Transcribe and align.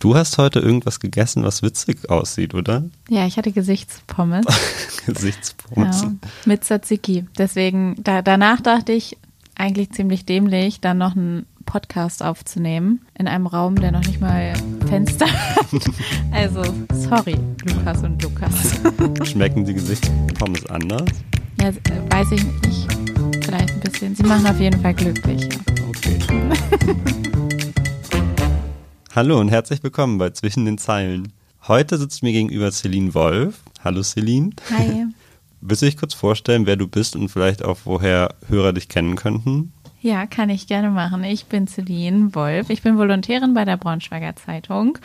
Du 0.00 0.14
hast 0.14 0.38
heute 0.38 0.60
irgendwas 0.60 1.00
gegessen, 1.00 1.42
was 1.42 1.62
witzig 1.62 2.08
aussieht, 2.08 2.54
oder? 2.54 2.84
Ja, 3.08 3.26
ich 3.26 3.36
hatte 3.36 3.50
Gesichtspommes. 3.50 4.46
Gesichtspommes. 5.06 6.02
Ja, 6.02 6.12
mit 6.44 6.62
Tzatziki. 6.62 7.26
Deswegen, 7.36 7.96
da, 8.04 8.22
danach 8.22 8.60
dachte 8.60 8.92
ich, 8.92 9.16
eigentlich 9.56 9.90
ziemlich 9.90 10.24
dämlich, 10.24 10.80
dann 10.80 10.98
noch 10.98 11.16
einen 11.16 11.46
Podcast 11.66 12.22
aufzunehmen 12.22 13.00
in 13.18 13.26
einem 13.26 13.48
Raum, 13.48 13.74
der 13.74 13.90
noch 13.90 14.04
nicht 14.04 14.20
mal 14.20 14.52
Fenster 14.86 15.26
hat. 15.56 15.66
Also, 16.30 16.62
sorry, 16.94 17.36
Lukas 17.64 18.02
und 18.04 18.22
Lukas. 18.22 18.80
Schmecken 19.28 19.64
die 19.64 19.74
Gesichtspommes 19.74 20.64
anders? 20.66 21.08
Ja, 21.60 21.70
äh, 21.70 21.74
weiß 22.10 22.30
ich 22.30 22.44
nicht. 22.44 22.86
Vielleicht 23.44 23.70
ein 23.70 23.80
bisschen. 23.80 24.14
Sie 24.14 24.22
machen 24.22 24.46
auf 24.46 24.60
jeden 24.60 24.80
Fall 24.80 24.94
glücklich. 24.94 25.48
Okay. 25.88 26.20
Hallo 29.16 29.40
und 29.40 29.48
herzlich 29.48 29.82
willkommen 29.82 30.18
bei 30.18 30.30
Zwischen 30.30 30.66
den 30.66 30.76
Zeilen. 30.76 31.32
Heute 31.66 31.96
sitzt 31.96 32.22
mir 32.22 32.32
gegenüber 32.32 32.70
Celine 32.70 33.14
Wolf. 33.14 33.62
Hallo 33.82 34.02
Celine. 34.02 34.50
Hi. 34.70 35.06
Willst 35.62 35.80
du 35.80 35.86
dich 35.86 35.96
kurz 35.96 36.12
vorstellen, 36.12 36.66
wer 36.66 36.76
du 36.76 36.86
bist 36.86 37.16
und 37.16 37.30
vielleicht 37.30 37.64
auch 37.64 37.78
woher 37.84 38.34
Hörer 38.48 38.74
dich 38.74 38.88
kennen 38.88 39.16
könnten? 39.16 39.72
Ja, 40.02 40.26
kann 40.26 40.50
ich 40.50 40.66
gerne 40.66 40.90
machen. 40.90 41.24
Ich 41.24 41.46
bin 41.46 41.66
Celine 41.66 42.34
Wolf. 42.34 42.68
Ich 42.68 42.82
bin 42.82 42.98
Volontärin 42.98 43.54
bei 43.54 43.64
der 43.64 43.78
Braunschweiger 43.78 44.36
Zeitung 44.36 44.98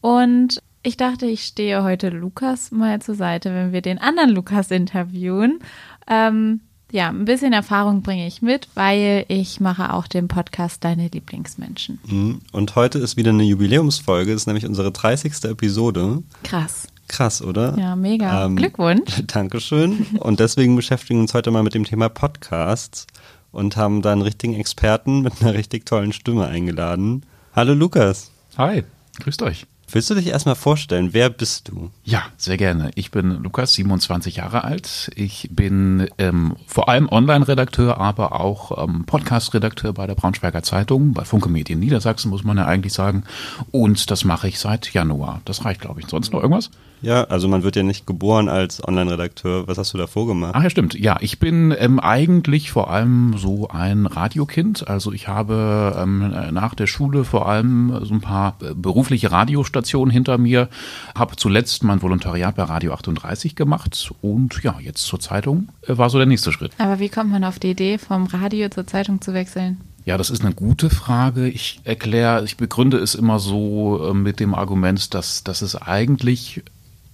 und 0.00 0.62
ich 0.84 0.96
dachte, 0.96 1.26
ich 1.26 1.42
stehe 1.42 1.82
heute 1.82 2.08
Lukas 2.08 2.70
mal 2.70 3.02
zur 3.02 3.16
Seite, 3.16 3.52
wenn 3.52 3.72
wir 3.72 3.82
den 3.82 3.98
anderen 3.98 4.30
Lukas 4.30 4.70
interviewen. 4.70 5.58
Ähm, 6.06 6.60
ja, 6.92 7.08
ein 7.08 7.24
bisschen 7.24 7.52
Erfahrung 7.52 8.02
bringe 8.02 8.26
ich 8.26 8.42
mit, 8.42 8.68
weil 8.74 9.24
ich 9.28 9.60
mache 9.60 9.92
auch 9.92 10.06
den 10.06 10.28
Podcast 10.28 10.84
Deine 10.84 11.08
Lieblingsmenschen. 11.08 11.98
Mhm. 12.06 12.40
Und 12.52 12.76
heute 12.76 12.98
ist 12.98 13.16
wieder 13.16 13.30
eine 13.30 13.44
Jubiläumsfolge, 13.44 14.32
das 14.32 14.42
ist 14.42 14.46
nämlich 14.46 14.66
unsere 14.66 14.90
30. 14.92 15.44
Episode. 15.44 16.22
Krass. 16.42 16.86
Krass, 17.08 17.42
oder? 17.42 17.76
Ja, 17.76 17.96
mega. 17.96 18.46
Ähm, 18.46 18.56
Glückwunsch. 18.56 19.22
Dankeschön. 19.26 20.06
Und 20.20 20.38
deswegen 20.38 20.76
beschäftigen 20.76 21.18
wir 21.18 21.22
uns 21.22 21.34
heute 21.34 21.50
mal 21.50 21.64
mit 21.64 21.74
dem 21.74 21.84
Thema 21.84 22.08
Podcasts 22.08 23.06
und 23.50 23.76
haben 23.76 24.00
da 24.00 24.12
einen 24.12 24.22
richtigen 24.22 24.54
Experten 24.54 25.22
mit 25.22 25.42
einer 25.42 25.54
richtig 25.54 25.86
tollen 25.86 26.12
Stimme 26.12 26.46
eingeladen. 26.46 27.26
Hallo 27.52 27.74
Lukas. 27.74 28.30
Hi, 28.56 28.84
grüßt 29.18 29.42
euch. 29.42 29.66
Willst 29.92 30.08
du 30.08 30.14
dich 30.14 30.28
erstmal 30.28 30.54
vorstellen? 30.54 31.08
Wer 31.12 31.30
bist 31.30 31.68
du? 31.68 31.90
Ja, 32.04 32.22
sehr 32.36 32.56
gerne. 32.56 32.92
Ich 32.94 33.10
bin 33.10 33.42
Lukas, 33.42 33.74
27 33.74 34.36
Jahre 34.36 34.62
alt. 34.62 35.10
Ich 35.16 35.48
bin 35.50 36.06
ähm, 36.18 36.54
vor 36.66 36.88
allem 36.88 37.08
Online-Redakteur, 37.08 37.98
aber 37.98 38.38
auch 38.40 38.84
ähm, 38.84 39.04
Podcast-Redakteur 39.04 39.92
bei 39.92 40.06
der 40.06 40.14
Braunschweiger 40.14 40.62
Zeitung, 40.62 41.12
bei 41.12 41.24
Funke 41.24 41.48
Medien 41.48 41.80
Niedersachsen, 41.80 42.30
muss 42.30 42.44
man 42.44 42.56
ja 42.56 42.66
eigentlich 42.66 42.92
sagen. 42.92 43.24
Und 43.72 44.12
das 44.12 44.24
mache 44.24 44.46
ich 44.46 44.60
seit 44.60 44.92
Januar. 44.92 45.40
Das 45.44 45.64
reicht, 45.64 45.80
glaube 45.80 46.00
ich. 46.00 46.06
Sonst 46.06 46.32
noch 46.32 46.40
irgendwas? 46.40 46.70
Ja, 47.02 47.24
also 47.24 47.48
man 47.48 47.62
wird 47.62 47.76
ja 47.76 47.82
nicht 47.82 48.06
geboren 48.06 48.48
als 48.48 48.86
Online-Redakteur. 48.86 49.66
Was 49.66 49.78
hast 49.78 49.94
du 49.94 49.98
davor 49.98 50.26
gemacht? 50.26 50.52
Ach 50.54 50.62
ja, 50.62 50.70
stimmt. 50.70 50.94
Ja, 50.94 51.16
ich 51.20 51.38
bin 51.38 51.74
ähm, 51.76 51.98
eigentlich 51.98 52.70
vor 52.70 52.90
allem 52.90 53.38
so 53.38 53.68
ein 53.68 54.06
Radiokind. 54.06 54.86
Also 54.86 55.10
ich 55.12 55.26
habe 55.26 55.96
ähm, 55.98 56.32
nach 56.52 56.74
der 56.74 56.86
Schule 56.86 57.24
vor 57.24 57.48
allem 57.48 58.04
so 58.04 58.12
ein 58.12 58.20
paar 58.20 58.56
äh, 58.62 58.74
berufliche 58.74 59.32
Radiostationen 59.32 59.79
hinter 60.10 60.38
mir. 60.38 60.68
Habe 61.14 61.36
zuletzt 61.36 61.82
mein 61.84 62.02
Volontariat 62.02 62.56
bei 62.56 62.64
Radio 62.64 62.92
38 62.92 63.56
gemacht 63.56 64.12
und 64.20 64.62
ja, 64.62 64.78
jetzt 64.80 65.02
zur 65.02 65.20
Zeitung 65.20 65.68
äh, 65.86 65.96
war 65.96 66.10
so 66.10 66.18
der 66.18 66.26
nächste 66.26 66.52
Schritt. 66.52 66.72
Aber 66.78 66.98
wie 66.98 67.08
kommt 67.08 67.30
man 67.30 67.44
auf 67.44 67.58
die 67.58 67.70
Idee, 67.70 67.98
vom 67.98 68.26
Radio 68.26 68.68
zur 68.68 68.86
Zeitung 68.86 69.20
zu 69.20 69.34
wechseln? 69.34 69.78
Ja, 70.04 70.16
das 70.16 70.30
ist 70.30 70.44
eine 70.44 70.54
gute 70.54 70.90
Frage. 70.90 71.48
Ich 71.48 71.80
erkläre, 71.84 72.44
ich 72.44 72.56
begründe 72.56 72.98
es 72.98 73.14
immer 73.14 73.38
so 73.38 74.10
äh, 74.10 74.14
mit 74.14 74.40
dem 74.40 74.54
Argument, 74.54 75.14
dass, 75.14 75.44
dass 75.44 75.62
es 75.62 75.76
eigentlich 75.76 76.62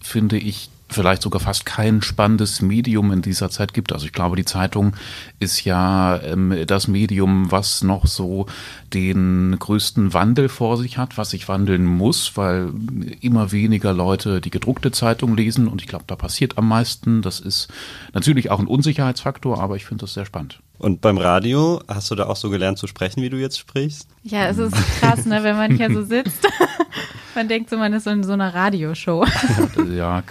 finde 0.06 0.38
ich, 0.38 0.70
vielleicht 0.88 1.22
sogar 1.22 1.40
fast 1.40 1.66
kein 1.66 2.00
spannendes 2.02 2.62
Medium 2.62 3.12
in 3.12 3.22
dieser 3.22 3.50
Zeit 3.50 3.74
gibt. 3.74 3.92
Also 3.92 4.06
ich 4.06 4.12
glaube, 4.12 4.36
die 4.36 4.44
Zeitung 4.44 4.94
ist 5.40 5.64
ja 5.64 6.20
ähm, 6.22 6.54
das 6.66 6.88
Medium, 6.88 7.50
was 7.50 7.82
noch 7.82 8.06
so 8.06 8.46
den 8.94 9.56
größten 9.58 10.14
Wandel 10.14 10.48
vor 10.48 10.76
sich 10.76 10.96
hat, 10.98 11.18
was 11.18 11.30
sich 11.30 11.48
wandeln 11.48 11.84
muss, 11.84 12.36
weil 12.36 12.72
immer 13.20 13.52
weniger 13.52 13.92
Leute 13.92 14.40
die 14.40 14.50
gedruckte 14.50 14.92
Zeitung 14.92 15.36
lesen 15.36 15.68
und 15.68 15.82
ich 15.82 15.88
glaube, 15.88 16.04
da 16.06 16.16
passiert 16.16 16.56
am 16.56 16.68
meisten. 16.68 17.22
Das 17.22 17.40
ist 17.40 17.68
natürlich 18.12 18.50
auch 18.50 18.60
ein 18.60 18.66
Unsicherheitsfaktor, 18.66 19.60
aber 19.60 19.76
ich 19.76 19.84
finde 19.84 20.02
das 20.02 20.14
sehr 20.14 20.26
spannend. 20.26 20.60
Und 20.78 21.00
beim 21.00 21.18
Radio, 21.18 21.82
hast 21.88 22.10
du 22.10 22.14
da 22.14 22.26
auch 22.26 22.36
so 22.36 22.50
gelernt 22.50 22.78
zu 22.78 22.86
sprechen, 22.86 23.22
wie 23.22 23.30
du 23.30 23.38
jetzt 23.38 23.58
sprichst? 23.58 24.08
Ja, 24.22 24.46
es 24.46 24.58
ist 24.58 24.74
krass, 25.00 25.24
ne, 25.24 25.42
wenn 25.42 25.56
man 25.56 25.76
hier 25.76 25.90
so 25.90 26.04
sitzt. 26.04 26.46
man 27.36 27.48
denkt 27.48 27.70
so, 27.70 27.76
man 27.76 27.92
ist 27.92 28.06
in 28.06 28.24
so 28.24 28.32
einer 28.32 28.52
Radioshow. 28.54 29.24
ja, 29.96 30.22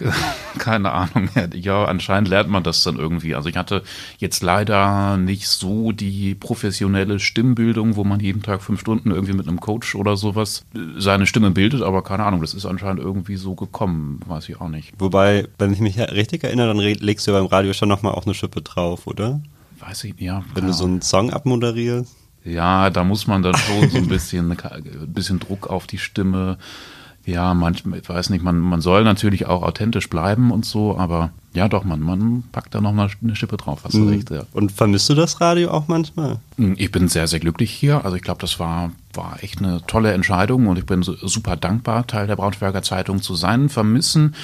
keine 0.57 0.91
Ahnung. 0.91 1.29
Ja, 1.53 1.85
anscheinend 1.85 2.27
lernt 2.27 2.49
man 2.49 2.63
das 2.63 2.83
dann 2.83 2.97
irgendwie. 2.97 3.35
Also 3.35 3.47
ich 3.47 3.55
hatte 3.55 3.83
jetzt 4.17 4.43
leider 4.43 5.15
nicht 5.15 5.47
so 5.47 5.91
die 5.91 6.35
professionelle 6.35 7.19
Stimmbildung, 7.19 7.95
wo 7.95 8.03
man 8.03 8.19
jeden 8.19 8.43
Tag 8.43 8.61
fünf 8.61 8.81
Stunden 8.81 9.11
irgendwie 9.11 9.33
mit 9.33 9.47
einem 9.47 9.61
Coach 9.61 9.95
oder 9.95 10.17
sowas 10.17 10.65
seine 10.97 11.27
Stimme 11.27 11.51
bildet, 11.51 11.81
aber 11.81 12.03
keine 12.03 12.25
Ahnung, 12.25 12.41
das 12.41 12.53
ist 12.53 12.65
anscheinend 12.65 13.01
irgendwie 13.01 13.37
so 13.37 13.55
gekommen, 13.55 14.19
weiß 14.25 14.49
ich 14.49 14.59
auch 14.59 14.69
nicht. 14.69 14.93
Wobei, 14.99 15.47
wenn 15.57 15.71
ich 15.71 15.79
mich 15.79 15.97
richtig 15.97 16.43
erinnere, 16.43 16.67
dann 16.67 16.77
legst 16.77 17.27
du 17.27 17.31
beim 17.31 17.45
Radio 17.45 17.71
schon 17.73 17.87
nochmal 17.87 18.13
auch 18.13 18.25
eine 18.25 18.33
Schippe 18.33 18.61
drauf, 18.61 19.07
oder? 19.07 19.39
weiß 19.79 20.05
ich, 20.05 20.19
ja. 20.19 20.43
Wenn 20.53 20.67
du 20.67 20.73
so 20.73 20.85
einen 20.85 21.01
Song 21.01 21.31
abmoderierst? 21.31 22.15
Ja, 22.43 22.89
da 22.89 23.03
muss 23.03 23.27
man 23.27 23.41
dann 23.41 23.55
schon 23.55 23.89
so 23.89 23.97
ein 23.97 24.07
bisschen, 24.07 24.51
ein 24.51 25.13
bisschen 25.13 25.39
Druck 25.39 25.67
auf 25.67 25.87
die 25.87 25.97
Stimme. 25.97 26.57
Ja, 27.25 27.53
manchmal, 27.55 27.99
ich 27.99 28.07
weiß 28.07 28.29
nicht, 28.29 28.43
man, 28.43 28.59
man 28.59 28.81
soll 28.81 29.03
natürlich 29.03 29.47
auch 29.47 29.63
authentisch 29.63 30.09
bleiben 30.09 30.51
und 30.51 30.63
so, 30.63 30.97
aber 30.97 31.31
ja 31.53 31.67
doch, 31.67 31.83
man, 31.83 31.99
man 31.99 32.43
packt 32.51 32.75
da 32.75 32.81
noch 32.81 32.93
mal 32.93 33.09
eine 33.23 33.35
Schippe 33.35 33.57
drauf, 33.57 33.81
hast 33.83 33.95
du 33.95 33.99
mhm. 33.99 34.09
recht, 34.09 34.29
ja. 34.29 34.43
Und 34.53 34.71
vermisst 34.71 35.09
du 35.09 35.15
das 35.15 35.41
Radio 35.41 35.71
auch 35.71 35.87
manchmal? 35.87 36.39
Hm, 36.57 36.75
ich 36.77 36.91
bin 36.91 37.07
sehr, 37.07 37.27
sehr 37.27 37.39
glücklich 37.39 37.71
hier. 37.71 38.05
Also 38.05 38.15
ich 38.15 38.21
glaube, 38.21 38.41
das 38.41 38.59
war, 38.59 38.91
war 39.13 39.37
echt 39.41 39.59
eine 39.59 39.81
tolle 39.87 40.11
Entscheidung 40.11 40.67
und 40.67 40.77
ich 40.77 40.85
bin 40.85 41.01
super 41.01 41.55
dankbar, 41.55 42.05
Teil 42.05 42.27
der 42.27 42.35
Braunschweiger 42.35 42.83
Zeitung 42.83 43.21
zu 43.21 43.35
sein. 43.35 43.69
Vermissen 43.69 44.35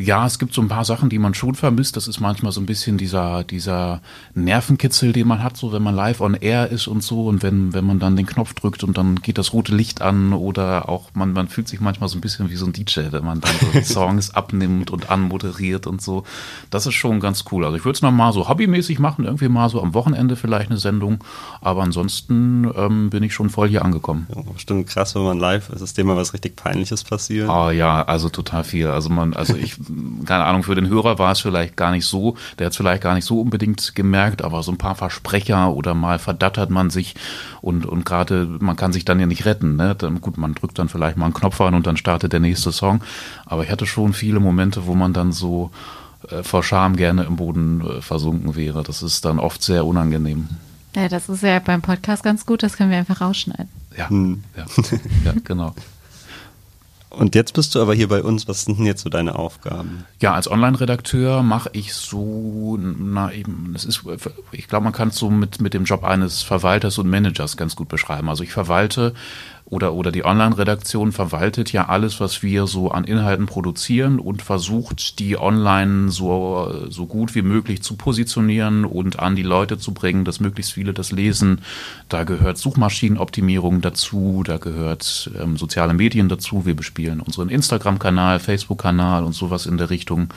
ja, 0.00 0.24
es 0.26 0.38
gibt 0.38 0.54
so 0.54 0.62
ein 0.62 0.68
paar 0.68 0.84
Sachen, 0.84 1.10
die 1.10 1.18
man 1.18 1.34
schon 1.34 1.56
vermisst. 1.56 1.96
Das 1.96 2.06
ist 2.06 2.20
manchmal 2.20 2.52
so 2.52 2.60
ein 2.60 2.66
bisschen 2.66 2.98
dieser, 2.98 3.42
dieser 3.42 4.00
Nervenkitzel, 4.32 5.12
den 5.12 5.26
man 5.26 5.42
hat, 5.42 5.56
so 5.56 5.72
wenn 5.72 5.82
man 5.82 5.94
live 5.94 6.20
on 6.20 6.34
air 6.34 6.70
ist 6.70 6.86
und 6.86 7.02
so 7.02 7.26
und 7.26 7.42
wenn, 7.42 7.74
wenn 7.74 7.84
man 7.84 7.98
dann 7.98 8.14
den 8.14 8.24
Knopf 8.24 8.54
drückt 8.54 8.84
und 8.84 8.96
dann 8.96 9.16
geht 9.16 9.38
das 9.38 9.52
rote 9.52 9.74
Licht 9.74 10.00
an 10.00 10.32
oder 10.32 10.88
auch 10.88 11.10
man, 11.14 11.32
man 11.32 11.48
fühlt 11.48 11.66
sich 11.66 11.80
manchmal 11.80 12.08
so 12.08 12.16
ein 12.16 12.20
bisschen 12.20 12.48
wie 12.48 12.54
so 12.54 12.64
ein 12.64 12.72
DJ, 12.72 13.10
wenn 13.10 13.24
man 13.24 13.40
dann 13.40 13.50
so 13.60 13.80
Songs 13.82 14.30
abnimmt 14.30 14.92
und 14.92 15.10
anmoderiert 15.10 15.88
und 15.88 16.00
so. 16.00 16.22
Das 16.70 16.86
ist 16.86 16.94
schon 16.94 17.18
ganz 17.18 17.44
cool. 17.50 17.64
Also 17.64 17.76
ich 17.76 17.84
würde 17.84 17.96
es 17.96 18.02
noch 18.02 18.12
mal 18.12 18.32
so 18.32 18.48
hobbymäßig 18.48 19.00
machen, 19.00 19.24
irgendwie 19.24 19.48
mal 19.48 19.68
so 19.68 19.82
am 19.82 19.94
Wochenende 19.94 20.36
vielleicht 20.36 20.70
eine 20.70 20.78
Sendung, 20.78 21.24
aber 21.60 21.82
ansonsten 21.82 22.70
ähm, 22.76 23.10
bin 23.10 23.24
ich 23.24 23.34
schon 23.34 23.50
voll 23.50 23.68
hier 23.68 23.84
angekommen. 23.84 24.28
Ja, 24.32 24.42
stimmt, 24.58 24.86
krass, 24.86 25.16
wenn 25.16 25.24
man 25.24 25.40
live 25.40 25.70
ist, 25.70 25.80
ist 25.80 25.98
dem 25.98 26.06
mal 26.06 26.16
was 26.16 26.34
richtig 26.34 26.54
Peinliches 26.54 27.02
passiert. 27.02 27.48
Ah 27.48 27.66
oh, 27.66 27.70
ja, 27.70 28.04
also 28.04 28.28
total 28.28 28.62
viel. 28.62 28.86
Also 28.86 29.08
man, 29.08 29.34
also 29.34 29.56
ich 29.56 29.76
keine 30.26 30.44
Ahnung, 30.44 30.62
für 30.62 30.74
den 30.74 30.88
Hörer 30.88 31.18
war 31.18 31.32
es 31.32 31.40
vielleicht 31.40 31.76
gar 31.76 31.90
nicht 31.90 32.06
so, 32.06 32.36
der 32.58 32.66
hat 32.66 32.72
es 32.72 32.76
vielleicht 32.76 33.02
gar 33.02 33.14
nicht 33.14 33.24
so 33.24 33.40
unbedingt 33.40 33.94
gemerkt, 33.94 34.42
aber 34.42 34.62
so 34.62 34.72
ein 34.72 34.78
paar 34.78 34.94
Versprecher 34.94 35.72
oder 35.72 35.94
mal 35.94 36.18
verdattert 36.18 36.70
man 36.70 36.90
sich 36.90 37.14
und, 37.60 37.86
und 37.86 38.04
gerade, 38.04 38.46
man 38.60 38.76
kann 38.76 38.92
sich 38.92 39.04
dann 39.04 39.20
ja 39.20 39.26
nicht 39.26 39.44
retten. 39.44 39.76
Ne? 39.76 39.94
Dann, 39.96 40.20
gut, 40.20 40.38
man 40.38 40.54
drückt 40.54 40.78
dann 40.78 40.88
vielleicht 40.88 41.16
mal 41.16 41.26
einen 41.26 41.34
Knopf 41.34 41.60
an 41.60 41.74
und 41.74 41.86
dann 41.86 41.96
startet 41.96 42.32
der 42.32 42.40
nächste 42.40 42.72
Song. 42.72 43.00
Aber 43.46 43.64
ich 43.64 43.70
hatte 43.70 43.86
schon 43.86 44.12
viele 44.12 44.40
Momente, 44.40 44.86
wo 44.86 44.94
man 44.94 45.12
dann 45.12 45.32
so 45.32 45.70
äh, 46.30 46.42
vor 46.42 46.62
Scham 46.62 46.96
gerne 46.96 47.24
im 47.24 47.36
Boden 47.36 47.80
äh, 47.80 48.00
versunken 48.00 48.56
wäre. 48.56 48.82
Das 48.82 49.02
ist 49.02 49.24
dann 49.24 49.38
oft 49.38 49.62
sehr 49.62 49.86
unangenehm. 49.86 50.48
Ja, 50.96 51.08
das 51.08 51.28
ist 51.28 51.42
ja 51.42 51.58
beim 51.58 51.82
Podcast 51.82 52.22
ganz 52.22 52.46
gut, 52.46 52.62
das 52.62 52.76
können 52.76 52.90
wir 52.90 52.98
einfach 52.98 53.20
rausschneiden. 53.20 53.68
Ja, 53.96 54.08
hm. 54.08 54.42
ja, 54.56 54.64
ja 55.24 55.32
genau. 55.44 55.74
Und 57.18 57.34
jetzt 57.34 57.52
bist 57.54 57.74
du 57.74 57.82
aber 57.82 57.94
hier 57.94 58.06
bei 58.08 58.22
uns. 58.22 58.46
Was 58.46 58.64
sind 58.64 58.78
denn 58.78 58.86
jetzt 58.86 59.02
so 59.02 59.10
deine 59.10 59.36
Aufgaben? 59.36 60.04
Ja, 60.20 60.34
als 60.34 60.48
Online-Redakteur 60.48 61.42
mache 61.42 61.68
ich 61.72 61.92
so, 61.92 62.78
na 62.80 63.32
eben, 63.32 63.72
es 63.74 63.84
ist, 63.84 64.04
ich 64.52 64.68
glaube, 64.68 64.84
man 64.84 64.92
kann 64.92 65.08
es 65.08 65.16
so 65.16 65.28
mit, 65.28 65.60
mit 65.60 65.74
dem 65.74 65.84
Job 65.84 66.04
eines 66.04 66.42
Verwalters 66.42 66.96
und 66.98 67.10
Managers 67.10 67.56
ganz 67.56 67.74
gut 67.74 67.88
beschreiben. 67.88 68.28
Also 68.28 68.44
ich 68.44 68.52
verwalte 68.52 69.14
oder, 69.70 69.92
oder 69.92 70.10
die 70.10 70.24
Online-Redaktion 70.24 71.12
verwaltet 71.12 71.72
ja 71.72 71.88
alles, 71.88 72.20
was 72.20 72.42
wir 72.42 72.66
so 72.66 72.90
an 72.90 73.04
Inhalten 73.04 73.44
produzieren 73.44 74.18
und 74.18 74.40
versucht, 74.40 75.18
die 75.18 75.38
online 75.38 76.10
so, 76.10 76.86
so 76.88 77.04
gut 77.04 77.34
wie 77.34 77.42
möglich 77.42 77.82
zu 77.82 77.96
positionieren 77.96 78.86
und 78.86 79.18
an 79.18 79.36
die 79.36 79.42
Leute 79.42 79.78
zu 79.78 79.92
bringen, 79.92 80.24
dass 80.24 80.40
möglichst 80.40 80.72
viele 80.72 80.94
das 80.94 81.12
lesen. 81.12 81.60
Da 82.08 82.24
gehört 82.24 82.56
Suchmaschinenoptimierung 82.56 83.82
dazu, 83.82 84.42
da 84.44 84.56
gehört 84.56 85.30
ähm, 85.38 85.58
soziale 85.58 85.92
Medien 85.92 86.30
dazu. 86.30 86.64
Wir 86.64 86.74
bespielen 86.74 87.20
unseren 87.20 87.50
Instagram-Kanal, 87.50 88.38
Facebook-Kanal 88.40 89.22
und 89.22 89.34
sowas 89.34 89.66
in 89.66 89.76
der 89.76 89.90
Richtung 89.90 90.32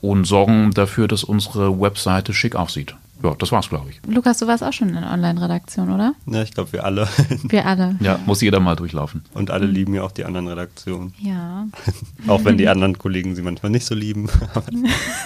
und 0.00 0.24
sorgen 0.24 0.70
dafür, 0.72 1.08
dass 1.08 1.24
unsere 1.24 1.78
Webseite 1.78 2.32
schick 2.32 2.56
aussieht. 2.56 2.94
Ja, 3.22 3.34
das 3.36 3.52
war's, 3.52 3.68
glaube 3.68 3.90
ich. 3.90 4.00
Lukas, 4.06 4.38
du 4.38 4.46
warst 4.46 4.64
auch 4.64 4.72
schon 4.72 4.88
in 4.88 4.94
der 4.94 5.10
Online-Redaktion, 5.10 5.90
oder? 5.90 6.14
Ja, 6.26 6.42
ich 6.42 6.52
glaube, 6.52 6.72
wir 6.72 6.84
alle. 6.84 7.08
Wir 7.42 7.66
alle. 7.66 7.96
Ja, 8.00 8.18
muss 8.26 8.40
jeder 8.40 8.60
mal 8.60 8.76
durchlaufen. 8.76 9.24
Und 9.34 9.50
alle 9.50 9.66
lieben 9.66 9.94
ja 9.94 10.02
auch 10.02 10.12
die 10.12 10.24
anderen 10.24 10.48
Redaktionen. 10.48 11.14
Ja. 11.18 11.66
Auch 12.26 12.44
wenn 12.44 12.56
die 12.56 12.68
anderen 12.68 12.98
Kollegen 12.98 13.34
sie 13.34 13.42
manchmal 13.42 13.70
nicht 13.70 13.86
so 13.86 13.94
lieben. 13.94 14.28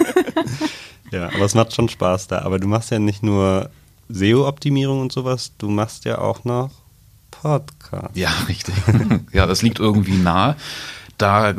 ja, 1.11 1.27
aber 1.27 1.45
es 1.45 1.55
macht 1.55 1.73
schon 1.73 1.89
Spaß 1.89 2.27
da. 2.27 2.39
Aber 2.39 2.59
du 2.59 2.67
machst 2.67 2.91
ja 2.91 2.99
nicht 2.99 3.23
nur 3.23 3.69
SEO-Optimierung 4.09 5.01
und 5.01 5.11
sowas, 5.11 5.51
du 5.57 5.69
machst 5.69 6.05
ja 6.05 6.17
auch 6.19 6.43
noch 6.43 6.71
Podcast. 7.31 8.15
Ja, 8.15 8.31
richtig. 8.47 8.75
ja, 9.31 9.45
das 9.45 9.61
liegt 9.61 9.79
irgendwie 9.79 10.17
nahe. 10.17 10.55
Da, 11.17 11.55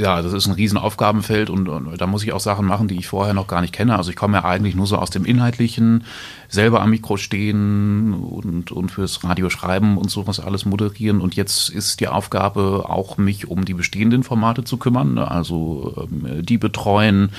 ja, 0.00 0.22
das 0.22 0.32
ist 0.32 0.46
ein 0.46 0.54
Riesenaufgabenfeld 0.54 1.50
und, 1.50 1.68
und 1.68 2.00
da 2.00 2.06
muss 2.06 2.22
ich 2.22 2.32
auch 2.32 2.40
Sachen 2.40 2.64
machen, 2.64 2.88
die 2.88 2.98
ich 2.98 3.06
vorher 3.06 3.34
noch 3.34 3.46
gar 3.46 3.60
nicht 3.60 3.74
kenne. 3.74 3.96
Also 3.96 4.10
ich 4.10 4.16
komme 4.16 4.38
ja 4.38 4.44
eigentlich 4.44 4.74
nur 4.74 4.86
so 4.86 4.96
aus 4.96 5.10
dem 5.10 5.26
Inhaltlichen, 5.26 6.04
selber 6.48 6.80
am 6.80 6.88
Mikro 6.88 7.18
stehen 7.18 8.14
und, 8.14 8.72
und 8.72 8.90
fürs 8.90 9.22
Radio 9.24 9.50
schreiben 9.50 9.98
und 9.98 10.10
sowas 10.10 10.40
alles 10.40 10.64
moderieren. 10.64 11.20
Und 11.20 11.36
jetzt 11.36 11.68
ist 11.68 12.00
die 12.00 12.08
Aufgabe 12.08 12.86
auch, 12.88 13.18
mich 13.18 13.48
um 13.48 13.66
die 13.66 13.74
bestehenden 13.74 14.22
Formate 14.22 14.64
zu 14.64 14.78
kümmern, 14.78 15.18
also 15.18 16.08
ähm, 16.10 16.42
die 16.42 16.56
betreuen, 16.56 17.30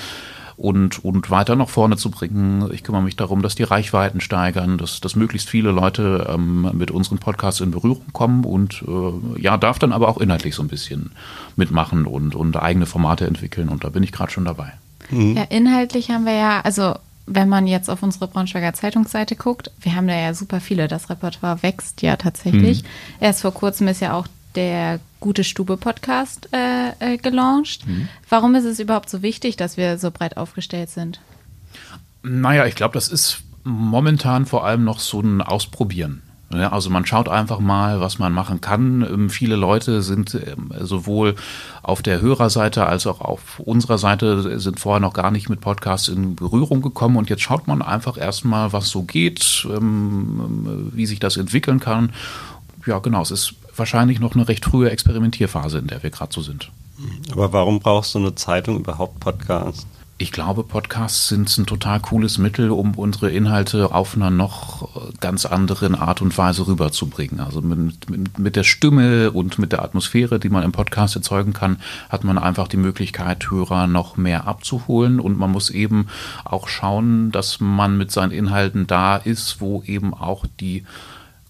und, 0.60 1.02
und 1.02 1.30
weiter 1.30 1.56
nach 1.56 1.70
vorne 1.70 1.96
zu 1.96 2.10
bringen. 2.10 2.68
Ich 2.72 2.84
kümmere 2.84 3.02
mich 3.02 3.16
darum, 3.16 3.40
dass 3.40 3.54
die 3.54 3.62
Reichweiten 3.62 4.20
steigern, 4.20 4.76
dass, 4.76 5.00
dass 5.00 5.16
möglichst 5.16 5.48
viele 5.48 5.70
Leute 5.70 6.28
ähm, 6.30 6.70
mit 6.74 6.90
unseren 6.90 7.16
Podcasts 7.16 7.62
in 7.62 7.70
Berührung 7.70 8.04
kommen 8.12 8.44
und 8.44 8.84
äh, 8.86 9.40
ja, 9.40 9.56
darf 9.56 9.78
dann 9.78 9.92
aber 9.92 10.08
auch 10.08 10.18
inhaltlich 10.18 10.54
so 10.54 10.62
ein 10.62 10.68
bisschen 10.68 11.12
mitmachen 11.56 12.04
und, 12.04 12.34
und 12.34 12.58
eigene 12.58 12.84
Formate 12.84 13.26
entwickeln 13.26 13.70
und 13.70 13.84
da 13.84 13.88
bin 13.88 14.02
ich 14.02 14.12
gerade 14.12 14.30
schon 14.30 14.44
dabei. 14.44 14.74
Mhm. 15.08 15.38
Ja, 15.38 15.44
inhaltlich 15.44 16.10
haben 16.10 16.26
wir 16.26 16.34
ja, 16.34 16.60
also 16.60 16.94
wenn 17.26 17.48
man 17.48 17.66
jetzt 17.66 17.88
auf 17.88 18.02
unsere 18.02 18.28
Braunschweiger 18.28 18.74
Zeitungsseite 18.74 19.36
guckt, 19.36 19.70
wir 19.80 19.94
haben 19.94 20.08
da 20.08 20.14
ja 20.14 20.34
super 20.34 20.60
viele. 20.60 20.88
Das 20.88 21.08
Repertoire 21.08 21.62
wächst 21.62 22.02
ja 22.02 22.16
tatsächlich. 22.16 22.82
Mhm. 22.82 22.86
Erst 23.20 23.40
vor 23.40 23.54
kurzem 23.54 23.88
ist 23.88 24.00
ja 24.00 24.12
auch 24.12 24.26
der 24.54 25.00
Gute 25.20 25.44
Stube 25.44 25.76
Podcast 25.76 26.48
äh, 26.52 27.14
äh, 27.14 27.16
gelauncht. 27.18 27.86
Mhm. 27.86 28.08
Warum 28.28 28.54
ist 28.54 28.64
es 28.64 28.80
überhaupt 28.80 29.10
so 29.10 29.22
wichtig, 29.22 29.56
dass 29.56 29.76
wir 29.76 29.98
so 29.98 30.10
breit 30.10 30.36
aufgestellt 30.36 30.90
sind? 30.90 31.20
Naja, 32.22 32.66
ich 32.66 32.74
glaube, 32.74 32.94
das 32.94 33.08
ist 33.08 33.42
momentan 33.64 34.46
vor 34.46 34.64
allem 34.64 34.84
noch 34.84 34.98
so 34.98 35.20
ein 35.20 35.42
Ausprobieren. 35.42 36.22
Ja, 36.52 36.72
also 36.72 36.90
man 36.90 37.06
schaut 37.06 37.28
einfach 37.28 37.60
mal, 37.60 38.00
was 38.00 38.18
man 38.18 38.32
machen 38.32 38.60
kann. 38.60 39.02
Ähm, 39.02 39.30
viele 39.30 39.54
Leute 39.54 40.02
sind 40.02 40.34
ähm, 40.34 40.72
sowohl 40.80 41.36
auf 41.82 42.02
der 42.02 42.20
Hörerseite 42.20 42.86
als 42.86 43.06
auch 43.06 43.20
auf 43.20 43.60
unserer 43.60 43.98
Seite 43.98 44.58
sind 44.58 44.80
vorher 44.80 44.98
noch 44.98 45.12
gar 45.12 45.30
nicht 45.30 45.48
mit 45.48 45.60
Podcasts 45.60 46.08
in 46.08 46.34
Berührung 46.34 46.82
gekommen 46.82 47.16
und 47.16 47.30
jetzt 47.30 47.42
schaut 47.42 47.68
man 47.68 47.82
einfach 47.82 48.18
erstmal, 48.18 48.72
was 48.72 48.88
so 48.88 49.02
geht, 49.02 49.64
ähm, 49.70 50.90
wie 50.92 51.06
sich 51.06 51.20
das 51.20 51.36
entwickeln 51.36 51.78
kann. 51.78 52.12
Ja, 52.84 52.98
genau, 52.98 53.22
es 53.22 53.30
ist 53.30 53.54
wahrscheinlich 53.80 54.20
noch 54.20 54.36
eine 54.36 54.46
recht 54.46 54.64
frühe 54.64 54.90
Experimentierphase, 54.90 55.78
in 55.78 55.88
der 55.88 56.04
wir 56.04 56.10
gerade 56.10 56.32
so 56.32 56.42
sind. 56.42 56.70
Aber 57.32 57.52
warum 57.52 57.80
brauchst 57.80 58.14
du 58.14 58.18
eine 58.18 58.36
Zeitung 58.36 58.76
überhaupt 58.78 59.18
Podcasts? 59.18 59.86
Ich 60.18 60.32
glaube, 60.32 60.64
Podcasts 60.64 61.28
sind 61.28 61.56
ein 61.56 61.64
total 61.64 61.98
cooles 61.98 62.36
Mittel, 62.36 62.70
um 62.70 62.94
unsere 62.94 63.30
Inhalte 63.30 63.94
auf 63.94 64.14
einer 64.14 64.28
noch 64.28 64.86
ganz 65.20 65.46
anderen 65.46 65.94
Art 65.94 66.20
und 66.20 66.36
Weise 66.36 66.66
rüberzubringen. 66.66 67.40
Also 67.40 67.62
mit, 67.62 68.10
mit, 68.10 68.38
mit, 68.38 68.54
der 68.54 68.64
Stimme 68.64 69.30
und 69.30 69.58
mit 69.58 69.72
der 69.72 69.82
Atmosphäre, 69.82 70.38
die 70.38 70.50
man 70.50 70.62
im 70.62 70.72
Podcast 70.72 71.16
erzeugen 71.16 71.54
kann, 71.54 71.78
hat 72.10 72.22
man 72.22 72.36
einfach 72.36 72.68
die 72.68 72.76
Möglichkeit, 72.76 73.50
Hörer 73.50 73.86
noch 73.86 74.18
mehr 74.18 74.46
abzuholen. 74.46 75.20
Und 75.20 75.38
man 75.38 75.50
muss 75.52 75.70
eben 75.70 76.08
auch 76.44 76.68
schauen, 76.68 77.32
dass 77.32 77.58
man 77.58 77.96
mit 77.96 78.10
seinen 78.10 78.32
Inhalten 78.32 78.86
da 78.86 79.16
ist, 79.16 79.62
wo 79.62 79.82
eben 79.84 80.12
auch 80.12 80.44
die 80.60 80.84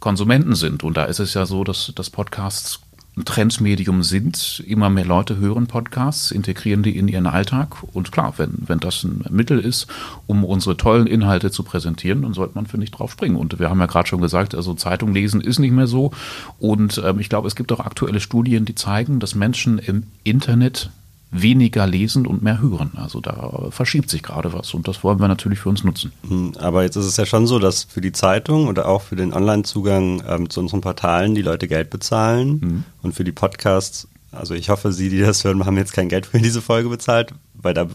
Konsumenten 0.01 0.55
sind. 0.55 0.83
Und 0.83 0.97
da 0.97 1.05
ist 1.05 1.21
es 1.21 1.35
ja 1.35 1.47
so, 1.47 1.63
dass, 1.65 1.93
dass 1.95 2.11
Podcasts 2.11 2.81
ein 3.17 3.25
Trendmedium 3.25 4.03
sind. 4.03 4.63
Immer 4.67 4.89
mehr 4.89 5.05
Leute 5.05 5.37
hören 5.37 5.67
Podcasts, 5.67 6.31
integrieren 6.31 6.83
die 6.83 6.97
in 6.97 7.09
ihren 7.09 7.27
Alltag. 7.27 7.77
Und 7.93 8.13
klar, 8.13 8.35
wenn, 8.37 8.55
wenn 8.67 8.79
das 8.79 9.05
ein 9.05 9.25
Mittel 9.31 9.59
ist, 9.59 9.87
um 10.27 10.45
unsere 10.45 10.77
tollen 10.77 11.07
Inhalte 11.07 11.51
zu 11.51 11.63
präsentieren, 11.63 12.23
dann 12.23 12.35
sollte 12.35 12.55
man, 12.55 12.67
finde 12.67 12.85
ich, 12.85 12.91
drauf 12.91 13.13
springen. 13.13 13.37
Und 13.37 13.59
wir 13.59 13.69
haben 13.69 13.81
ja 13.81 13.87
gerade 13.87 14.09
schon 14.09 14.21
gesagt, 14.21 14.55
also 14.55 14.75
Zeitung 14.75 15.13
lesen 15.13 15.41
ist 15.41 15.59
nicht 15.59 15.73
mehr 15.73 15.87
so. 15.87 16.13
Und 16.59 17.01
ähm, 17.05 17.21
ich 17.21 17.29
glaube, 17.29 17.49
es 17.49 17.57
gibt 17.57 17.73
auch 17.73 17.81
aktuelle 17.81 18.21
Studien, 18.21 18.65
die 18.65 18.75
zeigen, 18.75 19.21
dass 19.21 19.35
Menschen 19.35 19.79
im 19.79 20.05
Internet 20.25 20.91
weniger 21.31 21.87
lesen 21.87 22.27
und 22.27 22.43
mehr 22.43 22.61
hören. 22.61 22.93
Also 22.97 23.21
da 23.21 23.69
verschiebt 23.71 24.11
sich 24.11 24.23
gerade 24.23 24.53
was 24.53 24.75
und 24.75 24.89
das 24.89 25.05
wollen 25.05 25.21
wir 25.21 25.29
natürlich 25.29 25.61
für 25.61 25.69
uns 25.69 25.85
nutzen. 25.85 26.13
Hm, 26.27 26.53
aber 26.59 26.83
jetzt 26.83 26.97
ist 26.97 27.07
es 27.07 27.17
ja 27.17 27.27
schon 27.27 27.47
so, 27.47 27.59
dass 27.59 27.85
für 27.85 28.01
die 28.01 28.13
Zeitung 28.13 28.67
oder 28.67 28.89
auch 28.89 29.03
für 29.03 29.17
den 29.17 29.33
Online-Zugang 29.33 30.23
ähm, 30.27 30.51
zu 30.51 30.61
unseren 30.61 30.81
Portalen 30.81 31.35
die 31.35 31.43
Leute 31.43 31.69
Geld 31.69 31.91
bezahlen 31.91 32.61
mhm. 32.61 32.85
und 33.03 33.15
für 33.15 33.25
die 33.25 33.33
Podcasts, 33.33 34.09
also 34.33 34.55
ich 34.55 34.71
hoffe, 34.71 34.93
Sie, 34.93 35.09
die 35.09 35.21
das 35.21 35.45
hören, 35.45 35.65
haben 35.65 35.77
jetzt 35.77 35.93
kein 35.93 36.09
Geld 36.09 36.27
für 36.27 36.41
diese 36.41 36.63
Folge 36.63 36.89
bezahlt, 36.89 37.33
weil 37.55 37.75
da 37.75 37.87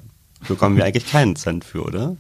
bekommen 0.48 0.78
wir 0.78 0.86
eigentlich 0.86 1.10
keinen 1.10 1.36
Cent 1.36 1.66
für, 1.66 1.84
oder? 1.84 2.16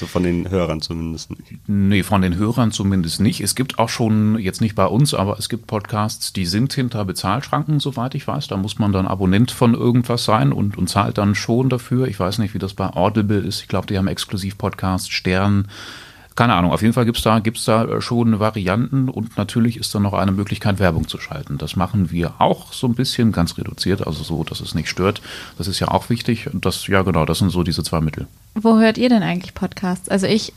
So 0.00 0.06
von 0.06 0.22
den 0.22 0.48
Hörern 0.48 0.80
zumindest 0.80 1.28
nicht. 1.28 1.68
Nee, 1.68 2.02
von 2.02 2.22
den 2.22 2.34
Hörern 2.34 2.72
zumindest 2.72 3.20
nicht. 3.20 3.42
Es 3.42 3.54
gibt 3.54 3.78
auch 3.78 3.90
schon, 3.90 4.38
jetzt 4.38 4.62
nicht 4.62 4.74
bei 4.74 4.86
uns, 4.86 5.12
aber 5.12 5.38
es 5.38 5.50
gibt 5.50 5.66
Podcasts, 5.66 6.32
die 6.32 6.46
sind 6.46 6.72
hinter 6.72 7.04
Bezahlschranken, 7.04 7.80
soweit 7.80 8.14
ich 8.14 8.26
weiß. 8.26 8.48
Da 8.48 8.56
muss 8.56 8.78
man 8.78 8.92
dann 8.92 9.06
Abonnent 9.06 9.50
von 9.50 9.74
irgendwas 9.74 10.24
sein 10.24 10.54
und, 10.54 10.78
und 10.78 10.88
zahlt 10.88 11.18
dann 11.18 11.34
schon 11.34 11.68
dafür. 11.68 12.08
Ich 12.08 12.18
weiß 12.18 12.38
nicht, 12.38 12.54
wie 12.54 12.58
das 12.58 12.72
bei 12.72 12.86
Audible 12.86 13.40
ist. 13.40 13.60
Ich 13.60 13.68
glaube, 13.68 13.88
die 13.88 13.98
haben 13.98 14.06
exklusiv 14.06 14.56
Podcasts, 14.56 15.10
Stern, 15.10 15.68
keine 16.36 16.54
Ahnung, 16.54 16.72
auf 16.72 16.82
jeden 16.82 16.94
Fall 16.94 17.04
gibt 17.04 17.18
es 17.18 17.24
da, 17.24 17.38
gibt's 17.40 17.64
da 17.64 18.00
schon 18.00 18.38
Varianten 18.38 19.08
und 19.08 19.36
natürlich 19.36 19.76
ist 19.76 19.94
da 19.94 20.00
noch 20.00 20.14
eine 20.14 20.32
Möglichkeit, 20.32 20.78
Werbung 20.78 21.08
zu 21.08 21.18
schalten. 21.18 21.58
Das 21.58 21.76
machen 21.76 22.10
wir 22.10 22.34
auch 22.38 22.72
so 22.72 22.86
ein 22.86 22.94
bisschen, 22.94 23.32
ganz 23.32 23.58
reduziert, 23.58 24.06
also 24.06 24.22
so, 24.22 24.44
dass 24.44 24.60
es 24.60 24.74
nicht 24.74 24.88
stört. 24.88 25.20
Das 25.58 25.68
ist 25.68 25.80
ja 25.80 25.88
auch 25.88 26.08
wichtig. 26.08 26.52
Und 26.52 26.64
das, 26.64 26.86
ja 26.86 27.02
genau, 27.02 27.26
das 27.26 27.38
sind 27.38 27.50
so 27.50 27.62
diese 27.62 27.82
zwei 27.82 28.00
Mittel. 28.00 28.26
Wo 28.54 28.78
hört 28.78 28.96
ihr 28.96 29.08
denn 29.08 29.22
eigentlich 29.22 29.54
Podcasts? 29.54 30.08
Also 30.08 30.26
ich, 30.26 30.52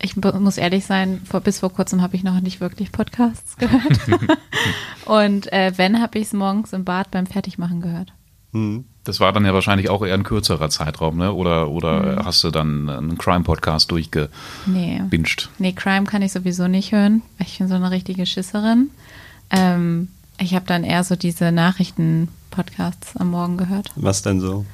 ich 0.00 0.16
muss 0.16 0.58
ehrlich 0.58 0.86
sein, 0.86 1.20
vor, 1.24 1.40
bis 1.40 1.60
vor 1.60 1.72
kurzem 1.72 2.02
habe 2.02 2.16
ich 2.16 2.24
noch 2.24 2.40
nicht 2.40 2.60
wirklich 2.60 2.90
Podcasts 2.90 3.56
gehört. 3.56 4.00
und 5.04 5.52
äh, 5.52 5.72
wenn, 5.76 6.00
habe 6.00 6.18
ich 6.18 6.26
es 6.26 6.32
morgens 6.32 6.72
im 6.72 6.84
Bad 6.84 7.10
beim 7.10 7.26
Fertigmachen 7.26 7.80
gehört. 7.80 8.12
Mhm. 8.52 8.86
Das 9.08 9.20
war 9.20 9.32
dann 9.32 9.46
ja 9.46 9.54
wahrscheinlich 9.54 9.88
auch 9.88 10.04
eher 10.04 10.12
ein 10.12 10.22
kürzerer 10.22 10.68
Zeitraum, 10.68 11.16
ne? 11.16 11.32
Oder, 11.32 11.70
oder 11.70 12.20
mhm. 12.20 12.26
hast 12.26 12.44
du 12.44 12.50
dann 12.50 12.90
einen 12.90 13.16
Crime-Podcast 13.16 13.90
durchgebinged? 13.90 14.28
Nee. 14.66 15.70
nee, 15.70 15.72
Crime 15.72 16.04
kann 16.04 16.20
ich 16.20 16.30
sowieso 16.30 16.68
nicht 16.68 16.92
hören. 16.92 17.22
Ich 17.38 17.56
bin 17.56 17.68
so 17.68 17.74
eine 17.74 17.90
richtige 17.90 18.26
Schisserin. 18.26 18.90
Ähm, 19.48 20.08
ich 20.38 20.54
habe 20.54 20.66
dann 20.66 20.84
eher 20.84 21.04
so 21.04 21.16
diese 21.16 21.52
Nachrichten-Podcasts 21.52 23.16
am 23.16 23.30
Morgen 23.30 23.56
gehört. 23.56 23.88
Was 23.96 24.20
denn 24.20 24.42
so? 24.42 24.66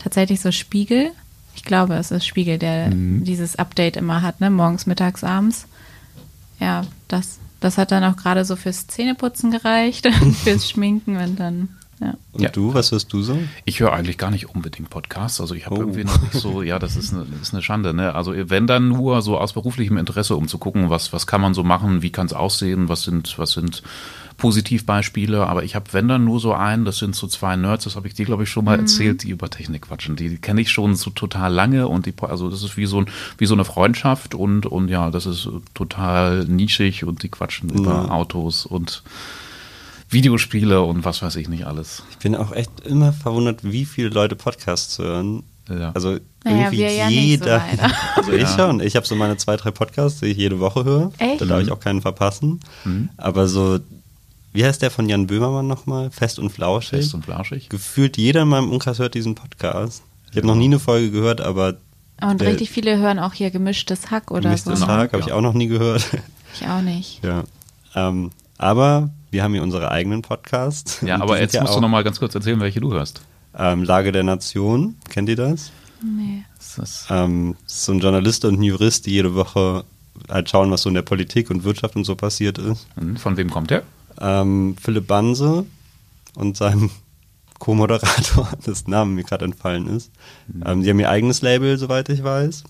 Tatsächlich 0.00 0.40
so 0.40 0.50
Spiegel. 0.50 1.12
Ich 1.54 1.62
glaube, 1.62 1.94
es 1.94 2.10
ist 2.10 2.26
Spiegel, 2.26 2.58
der 2.58 2.88
mhm. 2.88 3.22
dieses 3.22 3.54
Update 3.54 3.96
immer 3.96 4.20
hat, 4.20 4.40
ne? 4.40 4.50
Morgens, 4.50 4.86
mittags, 4.86 5.22
abends. 5.22 5.68
Ja, 6.58 6.82
das, 7.06 7.38
das 7.60 7.78
hat 7.78 7.92
dann 7.92 8.02
auch 8.02 8.16
gerade 8.16 8.44
so 8.44 8.56
fürs 8.56 8.88
Zähneputzen 8.88 9.52
gereicht, 9.52 10.08
fürs 10.42 10.68
Schminken 10.68 11.18
und 11.18 11.38
dann 11.38 11.68
ja. 12.00 12.14
Und 12.32 12.42
ja. 12.42 12.50
du, 12.50 12.74
was 12.74 12.92
hörst 12.92 13.12
du 13.12 13.22
so? 13.22 13.38
Ich 13.64 13.80
höre 13.80 13.92
eigentlich 13.92 14.18
gar 14.18 14.30
nicht 14.30 14.54
unbedingt 14.54 14.90
Podcasts. 14.90 15.40
Also 15.40 15.54
ich 15.54 15.64
habe 15.66 15.76
oh. 15.76 15.80
irgendwie 15.80 16.04
noch 16.04 16.20
nicht 16.20 16.34
so, 16.34 16.62
ja, 16.62 16.78
das 16.78 16.96
ist 16.96 17.14
eine, 17.14 17.24
das 17.24 17.48
ist 17.48 17.54
eine 17.54 17.62
Schande. 17.62 17.94
Ne? 17.94 18.14
Also 18.14 18.34
wenn 18.36 18.66
dann 18.66 18.88
nur 18.88 19.22
so 19.22 19.38
aus 19.38 19.54
beruflichem 19.54 19.96
Interesse, 19.96 20.36
um 20.36 20.46
zu 20.46 20.58
gucken, 20.58 20.90
was, 20.90 21.12
was 21.12 21.26
kann 21.26 21.40
man 21.40 21.54
so 21.54 21.64
machen, 21.64 22.02
wie 22.02 22.10
kann 22.10 22.26
es 22.26 22.34
aussehen, 22.34 22.88
was 22.88 23.02
sind, 23.02 23.38
was 23.38 23.52
sind 23.52 23.82
Positivbeispiele. 24.36 25.46
Aber 25.46 25.64
ich 25.64 25.74
habe, 25.74 25.86
wenn 25.92 26.08
dann 26.08 26.24
nur 26.24 26.38
so 26.38 26.52
einen, 26.52 26.84
das 26.84 26.98
sind 26.98 27.16
so 27.16 27.26
zwei 27.26 27.56
Nerds, 27.56 27.84
das 27.84 27.96
habe 27.96 28.08
ich 28.08 28.14
dir, 28.14 28.26
glaube 28.26 28.42
ich, 28.42 28.50
schon 28.50 28.66
mal 28.66 28.76
mhm. 28.76 28.82
erzählt, 28.82 29.22
die 29.22 29.30
über 29.30 29.48
Technik 29.48 29.82
quatschen. 29.82 30.16
Die, 30.16 30.28
die 30.28 30.38
kenne 30.38 30.60
ich 30.60 30.70
schon 30.70 30.96
so 30.96 31.10
total 31.10 31.52
lange 31.52 31.88
und 31.88 32.04
die, 32.04 32.14
also 32.20 32.50
das 32.50 32.62
ist 32.62 32.76
wie 32.76 32.86
so, 32.86 33.00
ein, 33.00 33.06
wie 33.38 33.46
so 33.46 33.54
eine 33.54 33.64
Freundschaft 33.64 34.34
und, 34.34 34.66
und 34.66 34.88
ja, 34.88 35.10
das 35.10 35.24
ist 35.24 35.48
total 35.72 36.44
nischig 36.44 37.04
und 37.04 37.22
die 37.22 37.30
quatschen 37.30 37.70
mhm. 37.70 37.78
über 37.78 38.12
Autos 38.12 38.66
und 38.66 39.02
Videospiele 40.08 40.82
und 40.82 41.04
was 41.04 41.22
weiß 41.22 41.36
ich 41.36 41.48
nicht 41.48 41.66
alles. 41.66 42.02
Ich 42.10 42.18
bin 42.18 42.34
auch 42.36 42.52
echt 42.52 42.70
immer 42.84 43.12
verwundert, 43.12 43.64
wie 43.64 43.84
viele 43.84 44.08
Leute 44.08 44.36
Podcasts 44.36 44.98
hören. 44.98 45.42
Ja. 45.68 45.90
Also 45.94 46.18
naja, 46.44 46.70
irgendwie 46.70 46.82
ja 46.82 47.08
jeder. 47.08 47.64
So 47.70 47.82
also 48.16 48.32
ich 48.32 48.48
schon. 48.48 48.80
Ich 48.80 48.94
habe 48.94 49.04
so 49.06 49.16
meine 49.16 49.36
zwei, 49.36 49.56
drei 49.56 49.72
Podcasts, 49.72 50.20
die 50.20 50.26
ich 50.26 50.36
jede 50.36 50.60
Woche 50.60 50.84
höre. 50.84 51.12
Echt? 51.18 51.40
Da 51.40 51.44
darf 51.46 51.60
ich 51.60 51.72
auch 51.72 51.80
keinen 51.80 52.02
verpassen. 52.02 52.60
Mhm. 52.84 53.08
Aber 53.16 53.48
so, 53.48 53.80
wie 54.52 54.64
heißt 54.64 54.80
der 54.80 54.92
von 54.92 55.08
Jan 55.08 55.26
Böhmermann 55.26 55.66
nochmal? 55.66 56.10
Fest 56.12 56.38
und 56.38 56.50
Flauschig. 56.50 57.00
Fest 57.00 57.14
und 57.14 57.24
Flauschig. 57.24 57.68
Gefühlt 57.68 58.16
jeder 58.16 58.42
in 58.42 58.48
meinem 58.48 58.70
Umkreis 58.70 59.00
hört 59.00 59.14
diesen 59.14 59.34
Podcast. 59.34 60.02
Ich 60.30 60.36
habe 60.36 60.46
noch 60.46 60.54
nie 60.54 60.66
eine 60.66 60.78
Folge 60.78 61.10
gehört, 61.10 61.40
aber. 61.40 61.78
Und 62.22 62.40
richtig 62.42 62.70
viele 62.70 62.96
hören 62.98 63.18
auch 63.18 63.34
hier 63.34 63.50
gemischtes 63.50 64.10
Hack 64.10 64.30
oder 64.30 64.42
gemischtes 64.42 64.64
so. 64.64 64.86
Gemischtes 64.86 64.88
Hack 64.88 65.12
habe 65.12 65.22
ich 65.22 65.32
auch 65.32 65.40
noch 65.40 65.52
nie 65.54 65.66
gehört. 65.66 66.06
Ich 66.54 66.66
auch 66.66 66.80
nicht. 66.80 67.22
Ja. 67.24 67.44
Ähm, 67.94 68.30
aber 68.58 69.10
wir 69.36 69.42
haben 69.42 69.52
hier 69.52 69.62
unsere 69.62 69.90
eigenen 69.90 70.22
Podcasts. 70.22 71.02
Ja, 71.02 71.20
aber 71.20 71.38
jetzt 71.38 71.60
musst 71.60 71.76
du 71.76 71.80
noch 71.80 71.90
mal 71.90 72.02
ganz 72.02 72.18
kurz 72.18 72.34
erzählen, 72.34 72.58
welche 72.58 72.80
du 72.80 72.94
hörst. 72.94 73.20
Ähm, 73.54 73.84
Lage 73.84 74.10
der 74.10 74.22
Nation, 74.22 74.96
kennt 75.10 75.28
ihr 75.28 75.36
das? 75.36 75.72
Nee. 76.02 76.42
Das 76.56 76.78
ist, 76.78 77.06
ähm, 77.10 77.54
so 77.66 77.92
ein 77.92 78.00
Journalist 78.00 78.46
und 78.46 78.58
ein 78.58 78.62
Jurist, 78.62 79.04
die 79.04 79.10
jede 79.10 79.34
Woche 79.34 79.84
halt 80.30 80.48
schauen, 80.48 80.70
was 80.70 80.80
so 80.82 80.88
in 80.88 80.94
der 80.94 81.02
Politik 81.02 81.50
und 81.50 81.64
Wirtschaft 81.64 81.96
und 81.96 82.04
so 82.04 82.16
passiert 82.16 82.56
ist. 82.56 82.86
Von 83.18 83.36
wem 83.36 83.50
kommt 83.50 83.68
der? 83.68 83.82
Ähm, 84.18 84.74
Philipp 84.80 85.06
Banse 85.06 85.66
und 86.34 86.56
seinem 86.56 86.88
Co-Moderator, 87.58 88.48
das 88.64 88.86
Name 88.86 89.12
mir 89.12 89.24
gerade 89.24 89.44
entfallen 89.44 89.86
ist. 89.86 90.10
Mhm. 90.48 90.62
Ähm, 90.64 90.82
die 90.82 90.88
haben 90.88 91.00
ihr 91.00 91.10
eigenes 91.10 91.42
Label, 91.42 91.76
soweit 91.76 92.08
ich 92.08 92.24
weiß. 92.24 92.64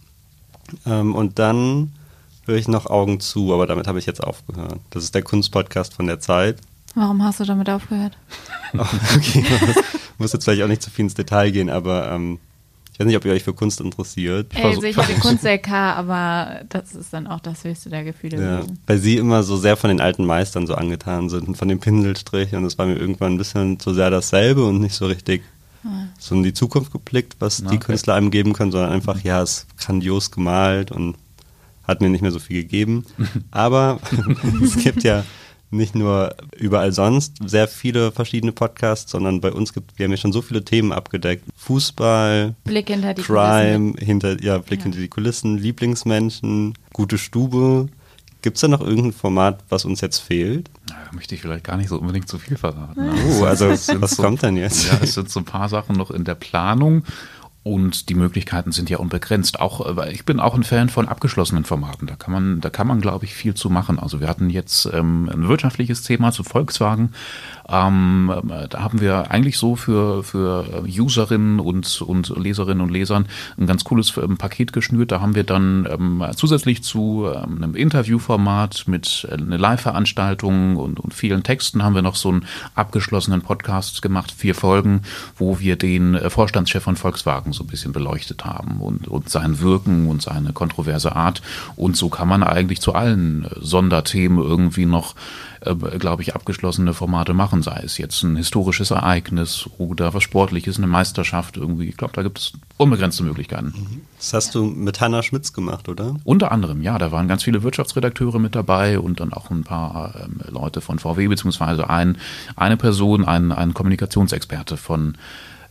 Ähm, 0.85 1.15
und 1.15 1.39
dann 1.39 1.93
höre 2.47 2.57
ich 2.57 2.69
noch 2.69 2.87
Augen 2.87 3.21
zu, 3.21 3.53
aber 3.53 3.67
damit 3.67 3.87
habe 3.87 3.99
ich 3.99 4.07
jetzt 4.07 4.23
aufgehört. 4.23 4.79
Das 4.91 5.05
ist 5.05 5.15
der 5.15 5.23
Kunstpodcast 5.23 5.95
von 5.95 6.07
der 6.07 6.21
Zeit. 6.21 6.59
Warum 6.95 7.23
hast 7.23 7.41
du 7.41 7.45
damit 7.45 7.69
aufgehört? 7.69 8.17
okay, 8.73 9.45
muss, 9.67 9.77
muss 10.19 10.33
jetzt 10.33 10.45
vielleicht 10.45 10.63
auch 10.63 10.69
nicht 10.69 10.83
zu 10.83 10.91
viel 10.91 11.05
ins 11.05 11.15
Detail 11.15 11.51
gehen, 11.51 11.69
aber 11.69 12.11
ähm, 12.11 12.39
ich 12.93 13.01
weiß 13.01 13.07
nicht, 13.07 13.17
ob 13.17 13.25
ihr 13.27 13.33
euch 13.33 13.45
für 13.45 13.53
Kunst 13.53 13.81
interessiert. 13.83 14.53
Also 14.57 14.83
ich 14.83 14.97
hatte 14.97 15.13
Kunst-LK, 15.15 15.71
aber 15.71 16.63
das 16.71 16.95
ist 16.95 17.13
dann 17.13 17.27
auch 17.27 17.41
das 17.41 17.65
höchste 17.65 17.91
der 17.91 18.05
Gefühle. 18.05 18.43
Ja, 18.43 18.63
weil 18.87 18.99
sie 18.99 19.19
immer 19.19 19.43
so 19.43 19.59
sehr 19.59 19.77
von 19.77 19.89
den 19.89 20.01
alten 20.01 20.25
Meistern 20.25 20.67
so 20.67 20.75
angetan 20.75 21.29
sind 21.29 21.49
und 21.49 21.57
von 21.57 21.69
dem 21.69 21.81
Pinselstrich 21.81 22.55
und 22.55 22.63
das 22.63 22.79
war 22.79 22.87
mir 22.87 22.97
irgendwann 22.97 23.35
ein 23.35 23.39
bisschen 23.39 23.79
zu 23.79 23.93
sehr 23.93 24.09
dasselbe 24.09 24.65
und 24.65 24.81
nicht 24.81 24.95
so 24.95 25.07
richtig 25.07 25.43
so 26.19 26.35
in 26.35 26.43
die 26.43 26.53
Zukunft 26.53 26.93
geblickt, 26.93 27.37
was 27.39 27.63
Na, 27.63 27.71
die 27.71 27.79
Künstler 27.79 28.15
einem 28.15 28.31
geben 28.31 28.53
können, 28.53 28.73
sondern 28.73 28.93
einfach, 28.93 29.21
ja, 29.23 29.43
es 29.43 29.59
ist 29.59 29.79
grandios 29.79 30.31
gemalt 30.31 30.91
und 30.91 31.17
hat 31.87 32.01
mir 32.01 32.09
nicht 32.09 32.23
mehr 32.23 32.33
so 32.33 32.39
viel 32.39 32.63
gegeben. 32.63 33.05
Aber 33.51 34.01
es 34.63 34.77
gibt 34.77 35.03
ja 35.03 35.25
nicht 35.71 35.95
nur 35.95 36.35
überall 36.57 36.93
sonst 36.93 37.39
sehr 37.45 37.69
viele 37.69 38.13
verschiedene 38.13 38.53
Podcasts, 38.53 39.11
sondern 39.11 39.41
bei 39.41 39.53
uns 39.53 39.73
gibt 39.73 39.99
wir 39.99 40.05
haben 40.05 40.13
ja 40.13 40.17
schon 40.17 40.33
so 40.33 40.43
viele 40.43 40.65
Themen 40.65 40.93
abgedeckt. 40.93 41.45
Fußball, 41.57 42.55
Blick 42.65 42.89
hinter 42.89 43.15
die 43.15 43.23
Crime, 43.23 43.93
Kulissen. 43.93 44.07
hinter 44.07 44.43
ja, 44.43 44.59
Blick 44.59 44.81
ja. 44.81 44.85
hinter 44.85 45.01
die 45.01 45.09
Kulissen, 45.09 45.59
Lieblingsmenschen, 45.59 46.75
gute 46.93 47.19
Stube. 47.19 47.89
Gibt 48.43 48.59
es 48.59 48.61
da 48.61 48.69
noch 48.69 48.81
irgendein 48.81 49.13
Format, 49.13 49.65
was 49.71 49.85
uns 49.85 50.01
jetzt 50.01 50.19
fehlt? 50.19 50.71
Da 50.87 50.95
möchte 51.13 51.35
ich 51.35 51.41
vielleicht 51.41 51.65
gar 51.65 51.77
nicht 51.77 51.89
so 51.89 51.99
unbedingt 51.99 52.29
zu 52.29 52.39
viel 52.39 52.57
verraten. 52.57 53.11
Oh, 53.41 53.45
also 53.45 53.71
was 53.71 53.87
so, 53.87 54.23
kommt 54.23 54.43
denn 54.43 54.57
jetzt? 54.57 54.87
Ja, 54.87 54.99
es 55.03 55.15
sind 55.15 55.29
so 55.31 55.41
ein 55.41 55.45
paar 55.45 55.69
Sachen 55.69 55.97
noch 55.97 56.13
in 56.13 56.23
der 56.23 56.37
Planung. 56.37 57.03
Und 57.67 58.11
die 58.11 58.15
Möglichkeiten 58.15 58.71
sind 58.71 58.91
ja 58.91 58.99
unbegrenzt. 58.99 59.59
Auch, 59.59 59.99
äh, 59.99 60.13
ich 60.13 60.25
bin 60.25 60.39
auch 60.39 60.55
ein 60.55 60.63
Fan 60.63 60.89
von 60.89 61.09
abgeschlossenen 61.09 61.65
Formaten. 61.65 62.07
Da 62.07 62.15
kann 62.15 62.33
man, 62.33 62.61
da 62.61 62.71
kann 62.71 62.87
man, 62.87 63.01
glaube 63.01 63.25
ich, 63.25 63.35
viel 63.35 63.55
zu 63.55 63.71
machen. 63.71 63.99
Also 63.99 64.21
wir 64.21 64.29
hatten 64.29 64.51
jetzt 64.51 64.89
ähm, 64.93 65.29
ein 65.29 65.49
wirtschaftliches 65.49 66.03
Thema 66.03 66.31
zu 66.31 66.45
Volkswagen. 66.45 67.13
Ähm, 67.69 68.33
da 68.71 68.81
haben 68.81 69.01
wir 69.01 69.31
eigentlich 69.31 69.59
so 69.59 69.77
für, 69.77 70.23
für 70.23 70.85
Userinnen 70.85 71.61
und, 71.61 72.01
und 72.03 72.29
Leserinnen 72.37 72.81
und 72.81 72.91
Lesern 72.91 73.27
ein 73.59 73.67
ganz 73.67 73.85
cooles 73.85 74.17
ähm, 74.17 74.37
Paket 74.37 74.73
geschnürt. 74.73 75.11
Da 75.13 75.21
haben 75.21 75.35
wir 75.35 75.45
dann 75.45 75.87
ähm, 75.91 76.25
zusätzlich 76.37 76.83
zu 76.83 77.27
ähm, 77.27 77.57
einem 77.57 77.75
Interviewformat 77.75 78.85
mit 78.87 79.27
äh, 79.31 79.35
einer 79.35 79.59
Live-Veranstaltung 79.59 80.77
und, 80.77 81.01
und 81.01 81.15
vielen 81.15 81.43
Texten 81.43 81.83
haben 81.83 81.95
wir 81.95 82.03
noch 82.03 82.17
so 82.17 82.29
einen 82.29 82.47
abgeschlossenen 82.75 83.43
Podcast 83.43 84.03
gemacht, 84.03 84.33
vier 84.37 84.55
Folgen, 84.55 85.03
wo 85.37 85.59
wir 85.59 85.77
den 85.77 86.15
äh, 86.15 86.31
Vorstandschef 86.31 86.85
von 86.85 86.97
Volkswagen 86.97 87.53
so 87.53 87.65
ein 87.65 87.69
bisschen 87.69 87.93
beleuchtet 87.93 88.45
haben 88.45 88.81
und, 88.81 89.09
und 89.09 89.29
sein 89.29 89.61
Wirken 89.61 90.09
und 90.09 90.23
seine 90.23 90.53
kontroverse 90.53 91.17
Art. 91.17 91.43
Und 91.75 91.97
so 91.97 92.09
kann 92.09 92.29
man 92.29 92.43
eigentlich 92.43 92.81
zu 92.81 92.95
allen 92.95 93.45
äh, 93.45 93.49
Sonderthemen 93.61 94.39
irgendwie 94.39 94.87
noch 94.87 95.15
äh, 95.67 95.99
glaube 95.99 96.23
ich, 96.23 96.35
abgeschlossene 96.35 96.95
Formate 96.95 97.35
machen, 97.35 97.63
sei 97.63 97.81
es 97.85 97.99
jetzt 97.99 98.23
ein 98.23 98.37
historisches 98.37 98.91
Ereignis 98.91 99.69
oder 99.79 100.15
was 100.15 100.23
Sportliches, 100.23 100.79
eine 100.79 100.87
Meisterschaft 100.87 101.57
irgendwie. 101.57 101.89
Ich 101.89 101.97
glaube, 101.97 102.15
da 102.15 102.23
gibt 102.23 102.39
es 102.39 102.53
unbegrenzte 102.77 103.23
Möglichkeiten. 103.23 104.03
Das 104.17 104.33
hast 104.33 104.55
du 104.55 104.65
mit 104.65 105.01
Hanna 105.01 105.23
Schmitz 105.23 105.53
gemacht, 105.53 105.89
oder? 105.89 106.17
Unter 106.25 106.53
anderem, 106.53 106.83
ja. 106.83 106.99
Da 106.99 107.13
waren 107.13 107.29
ganz 107.29 107.43
viele 107.43 107.63
Wirtschaftsredakteure 107.63 108.39
mit 108.39 108.55
dabei 108.55 108.99
und 108.99 109.21
dann 109.21 109.33
auch 109.33 109.51
ein 109.51 109.65
paar 109.65 110.15
ähm, 110.23 110.41
Leute 110.49 110.81
von 110.81 110.99
VW, 110.99 111.29
beziehungsweise 111.29 111.91
ein, 111.91 112.19
eine 112.55 112.77
Person, 112.77 113.25
ein, 113.25 113.53
ein 113.53 113.75
Kommunikationsexperte 113.75 114.77
von 114.77 115.17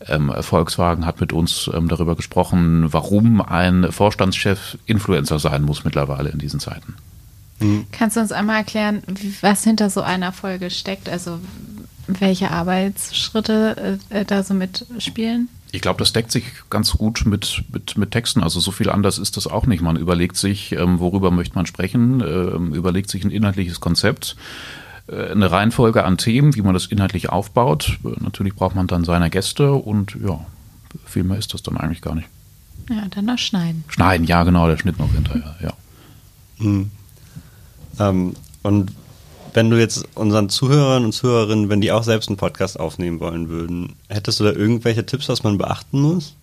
ähm, 0.08 0.32
Volkswagen 0.42 1.06
hat 1.06 1.22
mit 1.22 1.34
uns 1.34 1.70
ähm, 1.74 1.88
darüber 1.88 2.16
gesprochen, 2.16 2.92
warum 2.92 3.42
ein 3.42 3.92
Vorstandschef 3.92 4.78
Influencer 4.86 5.40
sein 5.40 5.64
muss 5.64 5.84
mittlerweile 5.84 6.30
in 6.30 6.40
diesen 6.40 6.60
Zeiten. 6.60 6.96
Mhm. 7.60 7.86
Kannst 7.92 8.18
du 8.18 8.22
uns 8.22 8.32
einmal 8.32 8.58
erklären, 8.58 9.04
was 9.42 9.64
hinter 9.64 9.90
so 9.90 10.02
einer 10.02 10.32
Folge 10.32 10.70
steckt? 10.70 11.10
Also 11.10 11.40
welche 12.08 12.52
Arbeitsschritte 12.52 14.00
äh, 14.10 14.26
da 14.26 14.44
so 14.44 14.54
mitspielen? 14.54 15.50
Ich 15.72 15.82
glaube, 15.82 16.00
das 16.00 16.14
deckt 16.14 16.32
sich 16.32 16.46
ganz 16.70 16.92
gut 16.92 17.24
mit, 17.26 17.64
mit, 17.72 17.98
mit 17.98 18.12
Texten. 18.12 18.44
Also 18.44 18.60
so 18.60 18.72
viel 18.72 18.90
anders 18.90 19.18
ist 19.18 19.36
das 19.36 19.48
auch 19.48 19.66
nicht. 19.66 19.82
Man 19.82 19.98
überlegt 19.98 20.38
sich, 20.38 20.72
ähm, 20.72 21.00
worüber 21.00 21.32
möchte 21.32 21.56
man 21.56 21.66
sprechen, 21.66 22.22
ähm, 22.22 22.74
überlegt 22.74 23.10
sich 23.10 23.24
ein 23.26 23.32
inhaltliches 23.32 23.82
Konzept, 23.82 24.38
äh, 25.08 25.32
eine 25.32 25.52
Reihenfolge 25.52 26.06
an 26.06 26.18
Themen, 26.18 26.56
wie 26.56 26.62
man 26.62 26.74
das 26.74 26.86
inhaltlich 26.86 27.30
aufbaut. 27.30 28.00
Äh, 28.06 28.24
natürlich 28.24 28.56
braucht 28.56 28.76
man 28.76 28.88
dann 28.88 29.04
seine 29.04 29.30
Gäste 29.30 29.74
und 29.74 30.16
ja, 30.24 30.46
viel 31.06 31.24
mehr 31.24 31.38
ist 31.38 31.54
das 31.54 31.64
dann 31.64 31.78
eigentlich 31.78 32.02
gar 32.02 32.16
nicht. 32.16 32.30
Ja, 32.90 33.04
dann 33.10 33.26
noch 33.26 33.40
schneiden. 33.40 33.84
Schneiden, 33.90 34.28
ja 34.28 34.44
genau, 34.44 34.68
der 34.68 34.78
Schnitt 34.78 35.00
noch 35.00 35.12
hinterher, 35.12 35.56
ja. 35.62 35.74
Mhm. 36.60 36.92
Ähm, 38.00 38.34
und 38.64 38.92
wenn 39.54 39.70
du 39.70 39.80
jetzt 39.80 40.06
unseren 40.16 40.50
Zuhörern 40.50 41.06
und 41.06 41.14
Zuhörerinnen, 41.14 41.70
wenn 41.70 41.82
die 41.82 41.92
auch 41.92 42.04
selbst 42.04 42.28
einen 42.30 42.38
Podcast 42.38 42.80
aufnehmen 42.80 43.20
wollen 43.20 43.50
würden, 43.50 43.94
hättest 44.10 44.40
du 44.40 44.44
da 44.44 44.52
irgendwelche 44.52 45.06
Tipps, 45.06 45.30
was 45.30 45.44
man 45.44 45.58
beachten 45.58 46.02
muss? 46.02 46.36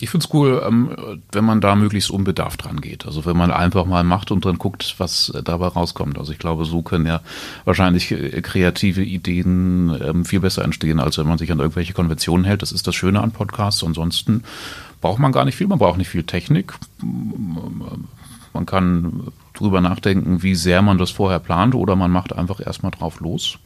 Ich 0.00 0.10
finde 0.10 0.26
es 0.26 0.34
cool, 0.34 0.60
ähm, 0.66 0.96
wenn 1.30 1.44
man 1.44 1.60
da 1.60 1.76
möglichst 1.76 2.10
unbedarft 2.10 2.64
dran 2.64 2.80
geht. 2.80 3.06
Also 3.06 3.24
wenn 3.24 3.36
man 3.36 3.52
einfach 3.52 3.86
mal 3.86 4.02
macht 4.02 4.32
und 4.32 4.44
dann 4.44 4.58
guckt, 4.58 4.96
was 4.98 5.32
dabei 5.44 5.68
rauskommt. 5.68 6.18
Also 6.18 6.32
ich 6.32 6.40
glaube, 6.40 6.64
so 6.64 6.82
können 6.82 7.06
ja 7.06 7.20
wahrscheinlich 7.64 8.10
äh, 8.10 8.42
kreative 8.42 9.02
Ideen 9.02 9.96
ähm, 10.04 10.24
viel 10.24 10.40
besser 10.40 10.64
entstehen, 10.64 10.98
als 10.98 11.18
wenn 11.18 11.28
man 11.28 11.38
sich 11.38 11.52
an 11.52 11.60
irgendwelche 11.60 11.92
Konventionen 11.92 12.44
hält. 12.44 12.62
Das 12.62 12.72
ist 12.72 12.86
das 12.86 12.96
Schöne 12.96 13.20
an 13.20 13.30
Podcasts. 13.30 13.84
Ansonsten 13.84 14.42
braucht 15.00 15.20
man 15.20 15.30
gar 15.30 15.44
nicht 15.44 15.54
viel. 15.54 15.68
Man 15.68 15.78
braucht 15.78 15.98
nicht 15.98 16.08
viel 16.08 16.24
Technik. 16.24 16.74
Man 17.00 18.66
kann 18.66 19.28
drüber 19.62 19.80
nachdenken, 19.80 20.42
wie 20.42 20.54
sehr 20.54 20.82
man 20.82 20.98
das 20.98 21.10
vorher 21.10 21.38
plant 21.38 21.74
oder 21.74 21.96
man 21.96 22.10
macht 22.10 22.32
einfach 22.34 22.60
erstmal 22.64 22.92
drauf 22.92 23.20
los. 23.20 23.58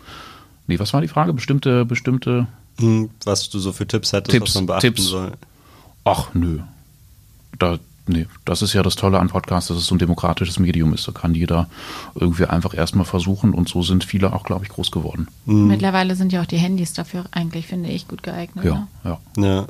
Nee, 0.66 0.78
was 0.78 0.92
war 0.92 1.00
die 1.00 1.08
Frage? 1.08 1.32
Bestimmte, 1.32 1.84
bestimmte. 1.84 2.46
Hm, 2.78 3.10
was 3.24 3.48
du 3.48 3.58
so 3.58 3.72
für 3.72 3.86
Tipps 3.86 4.12
hättest, 4.12 4.32
Tipps, 4.32 4.50
was 4.50 4.54
man 4.56 4.66
beachten 4.66 4.80
Tipps. 4.82 5.04
soll. 5.04 5.32
Ach, 6.04 6.34
nö. 6.34 6.60
Da, 7.58 7.78
nee, 8.06 8.26
das 8.44 8.62
ist 8.62 8.74
ja 8.74 8.82
das 8.82 8.96
Tolle 8.96 9.18
an 9.18 9.28
Podcasts, 9.28 9.68
dass 9.68 9.78
es 9.78 9.86
so 9.86 9.94
ein 9.94 9.98
demokratisches 9.98 10.58
Medium 10.58 10.92
ist. 10.92 11.08
Da 11.08 11.12
kann 11.12 11.34
jeder 11.34 11.68
irgendwie 12.14 12.44
einfach 12.44 12.74
erstmal 12.74 13.06
versuchen 13.06 13.54
und 13.54 13.68
so 13.68 13.82
sind 13.82 14.04
viele 14.04 14.32
auch, 14.32 14.44
glaube 14.44 14.64
ich, 14.64 14.70
groß 14.70 14.90
geworden. 14.90 15.28
Mhm. 15.46 15.68
Mittlerweile 15.68 16.16
sind 16.16 16.32
ja 16.32 16.42
auch 16.42 16.46
die 16.46 16.58
Handys 16.58 16.92
dafür 16.92 17.24
eigentlich, 17.30 17.66
finde 17.66 17.88
ich, 17.88 18.08
gut 18.08 18.22
geeignet. 18.22 18.64
Ja, 18.64 18.74
ne? 18.74 18.88
ja. 19.04 19.18
ja. 19.36 19.66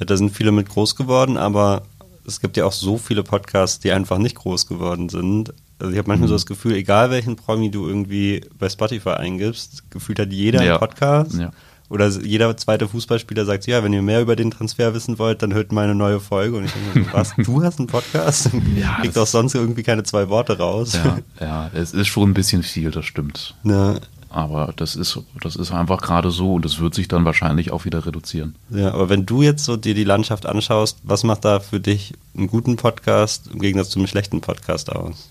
Ja, 0.00 0.06
da 0.06 0.16
sind 0.16 0.30
viele 0.30 0.50
mit 0.50 0.68
groß 0.68 0.96
geworden, 0.96 1.36
aber 1.36 1.82
es 2.26 2.40
gibt 2.40 2.56
ja 2.56 2.64
auch 2.64 2.72
so 2.72 2.98
viele 2.98 3.22
Podcasts, 3.22 3.78
die 3.80 3.92
einfach 3.92 4.18
nicht 4.18 4.36
groß 4.36 4.66
geworden 4.66 5.08
sind. 5.08 5.52
Also 5.78 5.92
ich 5.92 5.98
habe 5.98 6.08
manchmal 6.08 6.26
mhm. 6.26 6.30
so 6.30 6.34
das 6.34 6.46
Gefühl, 6.46 6.74
egal 6.74 7.10
welchen 7.10 7.36
Promi 7.36 7.70
du 7.70 7.86
irgendwie 7.86 8.42
bei 8.58 8.68
Spotify 8.68 9.10
eingibst, 9.10 9.90
gefühlt 9.90 10.18
hat 10.18 10.32
jeder 10.32 10.62
ja. 10.62 10.72
einen 10.72 10.80
Podcast. 10.80 11.34
Ja. 11.34 11.50
Oder 11.90 12.08
jeder 12.08 12.56
zweite 12.56 12.88
Fußballspieler 12.88 13.44
sagt, 13.44 13.66
ja, 13.66 13.84
wenn 13.84 13.92
ihr 13.92 14.00
mehr 14.00 14.22
über 14.22 14.36
den 14.36 14.50
Transfer 14.50 14.94
wissen 14.94 15.18
wollt, 15.18 15.42
dann 15.42 15.52
hört 15.52 15.70
meine 15.70 15.94
neue 15.94 16.18
Folge. 16.18 16.56
Und 16.56 16.64
ich 16.64 16.72
denke, 16.72 17.12
was, 17.12 17.34
du 17.36 17.62
hast 17.62 17.78
einen 17.78 17.88
Podcast? 17.88 18.50
Ja, 18.74 18.98
Kriegt 19.00 19.18
auch 19.18 19.26
sonst 19.26 19.54
irgendwie 19.54 19.82
keine 19.82 20.02
zwei 20.02 20.28
Worte 20.30 20.56
raus. 20.58 20.94
Ja, 20.94 21.18
ja, 21.40 21.70
es 21.74 21.92
ist 21.92 22.08
schon 22.08 22.30
ein 22.30 22.34
bisschen 22.34 22.62
viel, 22.62 22.90
das 22.90 23.04
stimmt. 23.04 23.54
Ja. 23.64 23.96
Aber 24.34 24.72
das 24.74 24.96
ist, 24.96 25.16
das 25.40 25.54
ist 25.54 25.70
einfach 25.70 26.00
gerade 26.00 26.32
so 26.32 26.54
und 26.54 26.64
es 26.64 26.80
wird 26.80 26.92
sich 26.92 27.06
dann 27.06 27.24
wahrscheinlich 27.24 27.70
auch 27.70 27.84
wieder 27.84 28.04
reduzieren. 28.04 28.56
Ja, 28.68 28.92
aber 28.92 29.08
wenn 29.08 29.26
du 29.26 29.42
jetzt 29.42 29.64
so 29.64 29.76
dir 29.76 29.94
die 29.94 30.02
Landschaft 30.02 30.44
anschaust, 30.44 30.98
was 31.04 31.22
macht 31.22 31.44
da 31.44 31.60
für 31.60 31.78
dich 31.78 32.14
einen 32.36 32.48
guten 32.48 32.74
Podcast 32.74 33.48
im 33.52 33.60
Gegensatz 33.60 33.90
zu 33.90 34.00
einem 34.00 34.08
schlechten 34.08 34.40
Podcast 34.40 34.90
aus? 34.90 35.30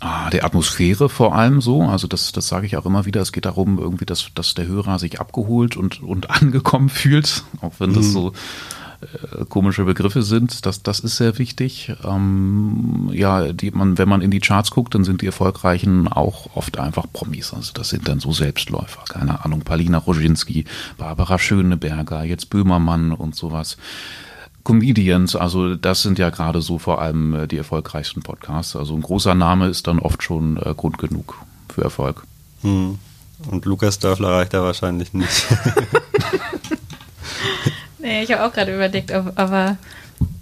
Ah, 0.00 0.28
die 0.28 0.42
Atmosphäre 0.42 1.08
vor 1.08 1.34
allem 1.34 1.62
so, 1.62 1.84
also 1.84 2.06
das, 2.06 2.32
das 2.32 2.48
sage 2.48 2.66
ich 2.66 2.76
auch 2.76 2.84
immer 2.84 3.06
wieder, 3.06 3.22
es 3.22 3.32
geht 3.32 3.46
darum, 3.46 3.78
irgendwie, 3.78 4.04
dass, 4.04 4.28
dass 4.34 4.52
der 4.52 4.66
Hörer 4.66 4.98
sich 4.98 5.18
abgeholt 5.18 5.78
und, 5.78 6.02
und 6.02 6.28
angekommen 6.42 6.90
fühlt, 6.90 7.44
auch 7.62 7.72
wenn 7.78 7.94
das 7.94 8.08
mhm. 8.08 8.12
so 8.12 8.32
komische 9.48 9.84
Begriffe 9.84 10.22
sind. 10.22 10.66
Das, 10.66 10.82
das 10.82 11.00
ist 11.00 11.16
sehr 11.16 11.38
wichtig. 11.38 11.92
Ähm, 12.04 13.10
ja, 13.12 13.52
die, 13.52 13.70
man, 13.70 13.98
wenn 13.98 14.08
man 14.08 14.22
in 14.22 14.30
die 14.30 14.40
Charts 14.40 14.70
guckt, 14.70 14.94
dann 14.94 15.04
sind 15.04 15.22
die 15.22 15.26
erfolgreichen 15.26 16.08
auch 16.08 16.56
oft 16.56 16.78
einfach 16.78 17.06
Promis. 17.12 17.52
Also 17.52 17.72
das 17.72 17.90
sind 17.90 18.08
dann 18.08 18.20
so 18.20 18.32
Selbstläufer. 18.32 19.04
Keine 19.08 19.44
Ahnung, 19.44 19.62
Palina 19.62 19.98
Roginski, 19.98 20.64
Barbara 20.98 21.38
Schöneberger, 21.38 22.24
jetzt 22.24 22.50
Böhmermann 22.50 23.12
und 23.12 23.34
sowas. 23.34 23.76
Comedians, 24.64 25.34
also 25.34 25.74
das 25.74 26.02
sind 26.02 26.18
ja 26.18 26.30
gerade 26.30 26.62
so 26.62 26.78
vor 26.78 27.02
allem 27.02 27.34
äh, 27.34 27.48
die 27.48 27.56
erfolgreichsten 27.56 28.22
Podcasts. 28.22 28.76
Also 28.76 28.94
ein 28.94 29.02
großer 29.02 29.34
Name 29.34 29.68
ist 29.68 29.86
dann 29.86 29.98
oft 29.98 30.22
schon 30.22 30.56
äh, 30.56 30.74
Grund 30.76 30.98
genug 30.98 31.36
für 31.68 31.82
Erfolg. 31.82 32.24
Hm. 32.62 32.98
Und 33.48 33.64
Lukas 33.64 33.98
Dörfler 33.98 34.28
reicht 34.28 34.54
da 34.54 34.62
wahrscheinlich 34.62 35.12
nicht. 35.14 35.48
Nee, 38.02 38.22
ich 38.24 38.32
habe 38.32 38.44
auch 38.44 38.52
gerade 38.52 38.74
überlegt, 38.74 39.10
ob, 39.12 39.32
aber 39.38 39.76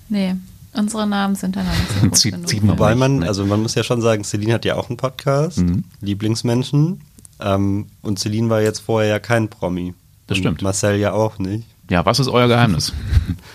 Nee, 0.08 0.34
unsere 0.72 1.06
Namen 1.06 1.36
sind 1.36 1.54
dann 1.54 1.66
noch 1.66 1.72
nicht 1.78 2.16
so 2.16 2.30
Zieht- 2.30 2.32
genug. 2.34 2.68
Wobei 2.72 2.94
man, 2.96 3.18
ne? 3.20 3.28
also 3.28 3.46
man 3.46 3.62
muss 3.62 3.74
ja 3.76 3.84
schon 3.84 4.00
sagen, 4.00 4.24
Celine 4.24 4.54
hat 4.54 4.64
ja 4.64 4.74
auch 4.76 4.88
einen 4.88 4.96
Podcast, 4.96 5.58
Mhm. 5.58 5.84
Lieblingsmenschen. 6.00 7.00
Ähm, 7.40 7.86
und 8.02 8.18
Celine 8.18 8.50
war 8.50 8.60
jetzt 8.60 8.80
vorher 8.80 9.08
ja 9.08 9.18
kein 9.18 9.48
Promi. 9.48 9.94
Das 10.26 10.38
Und 10.38 10.42
stimmt. 10.44 10.62
Marcel 10.62 10.96
ja 10.96 11.12
auch 11.12 11.38
nicht. 11.38 11.64
Ja, 11.90 12.04
was 12.06 12.18
ist 12.20 12.28
euer 12.28 12.48
Geheimnis? 12.48 12.92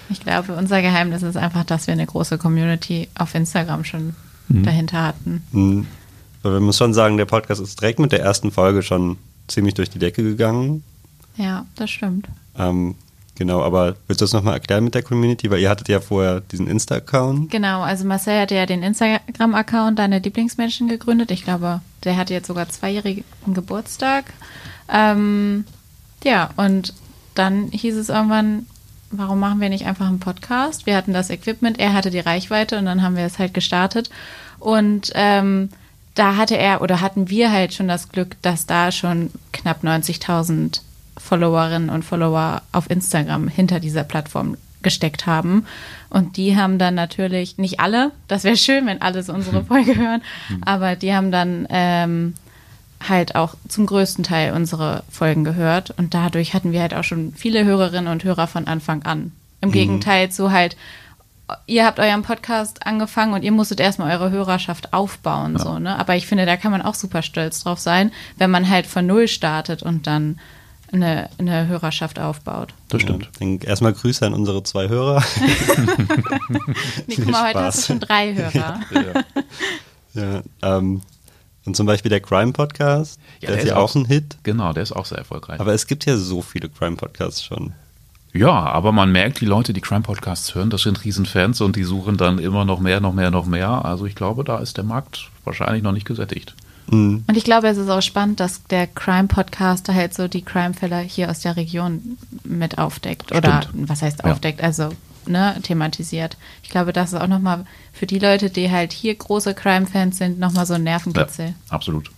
Ich 0.09 0.19
glaube, 0.21 0.53
unser 0.55 0.81
Geheimnis 0.81 1.23
ist 1.23 1.35
einfach, 1.37 1.63
dass 1.65 1.87
wir 1.87 1.91
eine 1.93 2.05
große 2.05 2.37
Community 2.37 3.07
auf 3.15 3.33
Instagram 3.35 3.83
schon 3.83 4.13
dahinter 4.49 5.03
hatten. 5.03 5.43
Mhm. 5.51 5.87
Aber 6.43 6.53
man 6.55 6.63
muss 6.63 6.77
schon 6.77 6.93
sagen, 6.93 7.17
der 7.17 7.25
Podcast 7.25 7.59
ist 7.61 7.81
direkt 7.81 7.99
mit 7.99 8.11
der 8.11 8.21
ersten 8.21 8.51
Folge 8.51 8.81
schon 8.83 9.17
ziemlich 9.47 9.73
durch 9.73 9.89
die 9.89 9.99
Decke 9.99 10.21
gegangen. 10.23 10.83
Ja, 11.37 11.65
das 11.75 11.89
stimmt. 11.89 12.27
Ähm, 12.57 12.95
genau, 13.35 13.61
aber 13.61 13.95
willst 14.07 14.21
du 14.21 14.25
das 14.25 14.33
nochmal 14.33 14.55
erklären 14.55 14.83
mit 14.83 14.95
der 14.95 15.03
Community? 15.03 15.49
Weil 15.51 15.59
ihr 15.59 15.69
hattet 15.69 15.89
ja 15.89 15.99
vorher 15.99 16.41
diesen 16.41 16.67
Insta-Account. 16.67 17.51
Genau, 17.51 17.81
also 17.81 18.05
Marcel 18.05 18.41
hatte 18.41 18.55
ja 18.55 18.65
den 18.65 18.83
Instagram-Account 18.83 19.99
Deine 19.99 20.19
Lieblingsmenschen 20.19 20.87
gegründet. 20.87 21.31
Ich 21.31 21.43
glaube, 21.43 21.81
der 22.03 22.17
hatte 22.17 22.33
jetzt 22.33 22.47
sogar 22.47 22.69
zweijährigen 22.69 23.23
Geburtstag. 23.47 24.25
Ähm, 24.89 25.65
ja, 26.23 26.49
und 26.57 26.93
dann 27.35 27.69
hieß 27.71 27.95
es 27.97 28.09
irgendwann, 28.09 28.65
warum 29.11 29.39
machen 29.39 29.61
wir 29.61 29.69
nicht 29.69 29.85
einfach 29.85 30.07
einen 30.07 30.19
Podcast? 30.19 30.85
Wir 30.85 30.95
hatten 30.95 31.13
das 31.13 31.29
Equipment, 31.29 31.79
er 31.79 31.93
hatte 31.93 32.11
die 32.11 32.19
Reichweite 32.19 32.77
und 32.77 32.85
dann 32.85 33.01
haben 33.01 33.15
wir 33.15 33.25
es 33.25 33.39
halt 33.39 33.53
gestartet. 33.53 34.09
Und 34.59 35.11
ähm, 35.15 35.69
da 36.15 36.37
hatte 36.37 36.57
er 36.57 36.81
oder 36.81 37.01
hatten 37.01 37.29
wir 37.29 37.51
halt 37.51 37.73
schon 37.73 37.87
das 37.87 38.09
Glück, 38.09 38.41
dass 38.41 38.65
da 38.65 38.91
schon 38.91 39.31
knapp 39.51 39.83
90.000 39.83 40.79
Followerinnen 41.17 41.89
und 41.89 42.03
Follower 42.03 42.61
auf 42.71 42.89
Instagram 42.89 43.47
hinter 43.47 43.79
dieser 43.79 44.03
Plattform 44.03 44.57
gesteckt 44.81 45.25
haben. 45.25 45.65
Und 46.09 46.37
die 46.37 46.55
haben 46.55 46.77
dann 46.77 46.95
natürlich, 46.95 47.57
nicht 47.57 47.79
alle, 47.79 48.11
das 48.27 48.43
wäre 48.43 48.55
schön, 48.57 48.85
wenn 48.85 49.01
alle 49.01 49.23
so 49.23 49.33
unsere 49.33 49.63
Folge 49.65 49.95
hören, 49.95 50.21
aber 50.61 50.95
die 50.95 51.13
haben 51.13 51.31
dann 51.31 51.67
ähm, 51.69 52.33
halt 53.09 53.35
auch 53.35 53.55
zum 53.67 53.85
größten 53.85 54.23
Teil 54.23 54.53
unsere 54.53 55.03
Folgen 55.09 55.43
gehört. 55.43 55.93
Und 55.97 56.13
dadurch 56.13 56.53
hatten 56.53 56.71
wir 56.71 56.81
halt 56.81 56.93
auch 56.93 57.03
schon 57.03 57.33
viele 57.35 57.65
Hörerinnen 57.65 58.11
und 58.11 58.23
Hörer 58.23 58.47
von 58.47 58.67
Anfang 58.67 59.03
an. 59.03 59.31
Im 59.61 59.71
Gegenteil 59.71 60.31
zu 60.31 60.51
halt, 60.51 60.77
ihr 61.65 61.85
habt 61.85 61.99
euren 61.99 62.21
Podcast 62.21 62.85
angefangen 62.85 63.33
und 63.33 63.43
ihr 63.43 63.51
musstet 63.51 63.79
erstmal 63.79 64.11
eure 64.11 64.31
Hörerschaft 64.31 64.93
aufbauen, 64.93 65.57
so, 65.57 65.79
ne? 65.79 65.97
Aber 65.97 66.15
ich 66.15 66.27
finde, 66.27 66.45
da 66.45 66.57
kann 66.57 66.71
man 66.71 66.81
auch 66.81 66.93
super 66.93 67.21
stolz 67.21 67.63
drauf 67.63 67.79
sein, 67.79 68.11
wenn 68.37 68.51
man 68.51 68.69
halt 68.69 68.85
von 68.85 69.05
Null 69.07 69.27
startet 69.27 69.81
und 69.81 70.07
dann 70.07 70.39
eine, 70.95 71.29
eine 71.37 71.67
Hörerschaft 71.67 72.19
aufbaut. 72.19 72.73
Das 72.89 73.01
stimmt. 73.01 73.29
Ja, 73.39 73.47
erstmal 73.67 73.93
Grüße 73.93 74.25
an 74.25 74.33
unsere 74.33 74.63
zwei 74.63 74.89
Hörer. 74.89 75.23
Nee, 77.07 77.15
guck 77.17 77.31
mal, 77.31 77.49
heute 77.49 77.59
hast 77.59 77.77
du 77.77 77.93
schon 77.93 77.99
drei 77.99 78.33
Hörer. 78.33 78.79
ja, 80.13 80.41
ähm, 80.61 81.01
und 81.65 81.75
zum 81.75 81.85
Beispiel 81.85 82.09
der 82.09 82.19
Crime-Podcast, 82.21 83.19
Ja, 83.41 83.49
der, 83.49 83.59
ist 83.59 83.67
ja 83.67 83.75
auch 83.77 83.93
ein 83.95 84.05
Hit. 84.05 84.37
Genau, 84.43 84.73
der 84.73 84.83
ist 84.83 84.91
auch 84.91 85.05
sehr 85.05 85.17
erfolgreich. 85.17 85.59
Aber 85.59 85.73
es 85.73 85.87
gibt 85.87 86.05
ja 86.05 86.15
so 86.17 86.41
viele 86.41 86.69
Crime-Podcasts 86.69 87.43
schon. 87.43 87.73
ja, 88.33 88.51
aber 88.51 88.91
man 88.91 89.11
merkt, 89.11 89.41
die 89.41 89.45
Leute, 89.45 89.73
die 89.73 89.81
Crime-Podcasts 89.81 90.53
hören, 90.55 90.69
das 90.69 90.83
sind 90.83 91.03
Riesenfans 91.03 91.61
und 91.61 91.75
die 91.75 91.83
suchen 91.83 92.17
dann 92.17 92.37
immer 92.37 92.65
noch 92.65 92.79
mehr, 92.79 92.99
noch 92.99 93.13
mehr, 93.13 93.31
noch 93.31 93.45
mehr. 93.45 93.83
Also 93.85 94.05
ich 94.05 94.15
glaube, 94.15 94.43
da 94.43 94.59
ist 94.59 94.77
der 94.77 94.83
Markt 94.83 95.29
wahrscheinlich 95.43 95.83
noch 95.83 95.91
nicht 95.91 96.05
gesättigt. 96.05 96.55
Mhm. 96.87 97.23
Und 97.27 97.35
ich 97.37 97.43
glaube, 97.43 97.67
es 97.67 97.77
ist 97.77 97.89
auch 97.89 98.01
spannend, 98.01 98.39
dass 98.39 98.63
der 98.65 98.87
Crime-Podcaster 98.87 99.93
halt 99.93 100.13
so 100.13 100.27
die 100.27 100.43
Crime-Fälle 100.43 100.99
hier 100.99 101.29
aus 101.29 101.39
der 101.39 101.55
Region 101.55 102.17
mit 102.43 102.77
aufdeckt. 102.77 103.31
Oder 103.31 103.63
Stimmt. 103.63 103.89
was 103.89 104.01
heißt 104.01 104.21
Ja. 104.23 104.31
aufdeckt? 104.31 104.61
Also 104.61 104.89
ne, 105.27 105.55
thematisiert. 105.63 106.37
Ich 106.61 106.69
glaube, 106.69 106.93
das 106.93 107.13
ist 107.13 107.19
auch 107.19 107.27
nochmal 107.27 107.65
für 107.93 108.05
die 108.05 108.19
Leute, 108.19 108.49
die 108.51 108.69
halt 108.69 108.93
hier 108.93 109.15
große 109.15 109.53
Crime-Fans 109.55 110.17
sind, 110.17 110.39
nochmal 110.39 110.65
so 110.67 110.75
ein 110.75 110.83
Nervenkitzel. 110.83 111.55
absolut. 111.69 112.11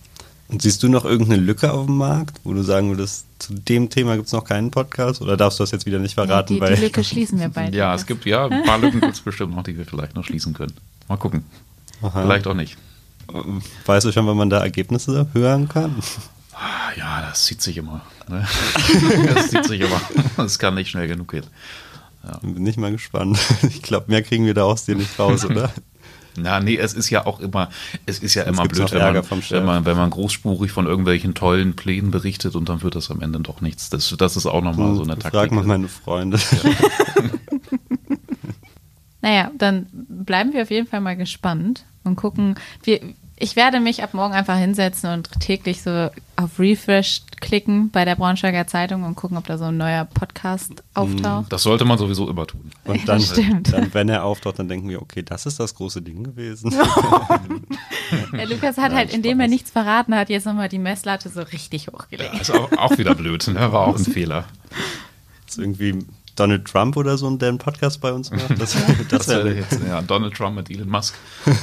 Und 0.50 0.62
siehst 0.62 0.82
du 0.82 0.88
noch 0.88 1.04
irgendeine 1.04 1.42
Lücke 1.42 1.70
auf 1.72 1.84
dem 1.84 1.98
Markt, 1.98 2.40
wo 2.42 2.54
du 2.54 2.62
sagen 2.62 2.88
würdest, 2.88 3.26
zu 3.38 3.52
dem 3.52 3.90
Thema 3.90 4.16
gibt 4.16 4.28
es 4.28 4.32
noch 4.32 4.44
keinen 4.44 4.70
Podcast? 4.70 5.20
Oder 5.20 5.36
darfst 5.36 5.58
du 5.58 5.62
das 5.62 5.72
jetzt 5.72 5.84
wieder 5.84 5.98
nicht 5.98 6.16
Ja, 6.16 6.24
verraten? 6.24 6.54
die, 6.54 6.60
weil 6.60 6.74
die 6.74 6.80
Lücke 6.84 7.04
schließen 7.04 7.38
wir 7.38 7.50
bald. 7.50 7.74
Ja, 7.74 7.94
es 7.94 8.06
gibt 8.06 8.24
ja 8.24 8.46
ein 8.46 8.62
paar 8.64 8.78
Lücken 8.78 9.00
gibt 9.00 9.12
es 9.12 9.20
bestimmt 9.20 9.54
noch, 9.54 9.62
die 9.62 9.76
wir 9.76 9.84
vielleicht 9.84 10.14
noch 10.14 10.24
schließen 10.24 10.54
können. 10.54 10.72
Mal 11.06 11.18
gucken. 11.18 11.44
Aha. 12.00 12.22
Vielleicht 12.22 12.46
auch 12.46 12.54
nicht. 12.54 12.78
Weißt 13.86 14.06
du 14.06 14.12
schon, 14.12 14.26
wann 14.26 14.36
man 14.36 14.50
da 14.50 14.60
Ergebnisse 14.60 15.28
hören 15.32 15.68
kann? 15.68 15.94
Ah, 16.52 16.90
Ja, 16.96 17.20
das 17.22 17.44
zieht 17.44 17.62
sich 17.62 17.76
immer. 17.76 18.02
Ne? 18.28 18.46
Das 19.34 19.50
zieht 19.50 19.64
sich 19.66 19.80
immer. 19.80 20.00
Das 20.36 20.58
kann 20.58 20.74
nicht 20.74 20.90
schnell 20.90 21.08
genug 21.08 21.30
gehen. 21.30 21.46
Bin 22.42 22.66
ich 22.66 22.76
mal 22.76 22.90
gespannt. 22.92 23.38
Ich 23.62 23.82
glaube, 23.82 24.06
mehr 24.08 24.22
kriegen 24.22 24.44
wir 24.44 24.54
da 24.54 24.64
aus 24.64 24.84
dir 24.84 24.96
nicht 24.96 25.18
raus, 25.18 25.44
oder? 25.44 25.70
Na, 26.36 26.60
nee, 26.60 26.76
es 26.76 26.94
ist 26.94 27.10
ja 27.10 27.26
auch 27.26 27.40
immer, 27.40 27.68
es 28.06 28.20
ist 28.20 28.34
ja 28.34 28.44
immer 28.44 28.64
blöd, 28.64 28.92
wenn 28.92 29.12
man, 29.12 29.24
wenn, 29.50 29.64
man, 29.64 29.84
wenn 29.86 29.96
man 29.96 30.10
großspurig 30.10 30.70
von 30.70 30.86
irgendwelchen 30.86 31.34
tollen 31.34 31.74
Plänen 31.74 32.10
berichtet 32.12 32.54
und 32.54 32.68
dann 32.68 32.82
wird 32.82 32.94
das 32.94 33.10
am 33.10 33.22
Ende 33.22 33.40
doch 33.40 33.60
nichts. 33.60 33.90
Das, 33.90 34.14
das 34.16 34.36
ist 34.36 34.46
auch 34.46 34.62
nochmal 34.62 34.94
so 34.94 35.02
eine 35.02 35.14
Taktik. 35.18 35.32
Frag 35.32 35.50
mal 35.52 35.64
meine 35.64 35.88
Freunde. 35.88 36.38
Naja, 39.20 39.50
dann 39.58 39.86
bleiben 39.92 40.52
wir 40.52 40.62
auf 40.62 40.70
jeden 40.70 40.86
Fall 40.86 41.00
mal 41.00 41.16
gespannt 41.16 41.84
und 42.08 42.16
gucken. 42.16 42.56
Wir, 42.82 43.00
ich 43.40 43.54
werde 43.54 43.78
mich 43.78 44.02
ab 44.02 44.14
morgen 44.14 44.34
einfach 44.34 44.56
hinsetzen 44.56 45.10
und 45.12 45.30
täglich 45.40 45.82
so 45.82 46.10
auf 46.34 46.58
Refresh 46.58 47.22
klicken 47.40 47.90
bei 47.90 48.04
der 48.04 48.16
Braunschweiger 48.16 48.66
Zeitung 48.66 49.04
und 49.04 49.14
gucken, 49.14 49.36
ob 49.36 49.46
da 49.46 49.58
so 49.58 49.66
ein 49.66 49.76
neuer 49.76 50.04
Podcast 50.06 50.82
auftaucht. 50.94 51.52
Das 51.52 51.62
sollte 51.62 51.84
man 51.84 51.98
sowieso 51.98 52.28
immer 52.28 52.46
tun. 52.46 52.70
Und 52.84 52.96
Ja, 52.98 53.04
dann, 53.04 53.20
stimmt. 53.20 53.72
dann, 53.72 53.94
wenn 53.94 54.08
er 54.08 54.24
auftaucht, 54.24 54.58
dann 54.58 54.68
denken 54.68 54.88
wir, 54.88 55.00
okay, 55.00 55.22
das 55.22 55.46
ist 55.46 55.60
das 55.60 55.74
große 55.76 56.02
Ding 56.02 56.24
gewesen. 56.24 56.70
Der 58.32 58.46
Lukas 58.48 58.76
hat 58.76 58.88
Nein, 58.88 58.96
halt, 58.96 59.14
indem 59.14 59.38
er 59.38 59.48
nichts 59.48 59.70
verraten 59.70 60.14
hat, 60.16 60.30
jetzt 60.30 60.46
nochmal 60.46 60.68
die 60.68 60.78
Messlatte 60.78 61.28
so 61.28 61.42
richtig 61.42 61.88
hochgelegt. 61.88 62.32
Das 62.34 62.48
ist 62.48 62.50
auch, 62.54 62.72
auch 62.72 62.98
wieder 62.98 63.14
blöd, 63.14 63.46
ne? 63.48 63.72
War 63.72 63.86
auch 63.86 63.96
ein 63.96 64.04
Fehler. 64.04 64.46
ist 65.46 65.58
irgendwie 65.58 65.98
Donald 66.38 66.66
Trump 66.66 66.96
oder 66.96 67.18
so, 67.18 67.28
der 67.36 67.48
einen 67.48 67.58
Podcast 67.58 68.00
bei 68.00 68.12
uns 68.12 68.30
macht. 68.32 68.50
Das, 68.60 68.76
das 69.08 69.28
wäre 69.28 69.44
wäre 69.44 69.56
jetzt 69.56 69.78
ja, 69.86 70.02
Donald 70.02 70.34
Trump 70.34 70.56
mit 70.56 70.70
Elon 70.70 70.88
Musk. 70.88 71.14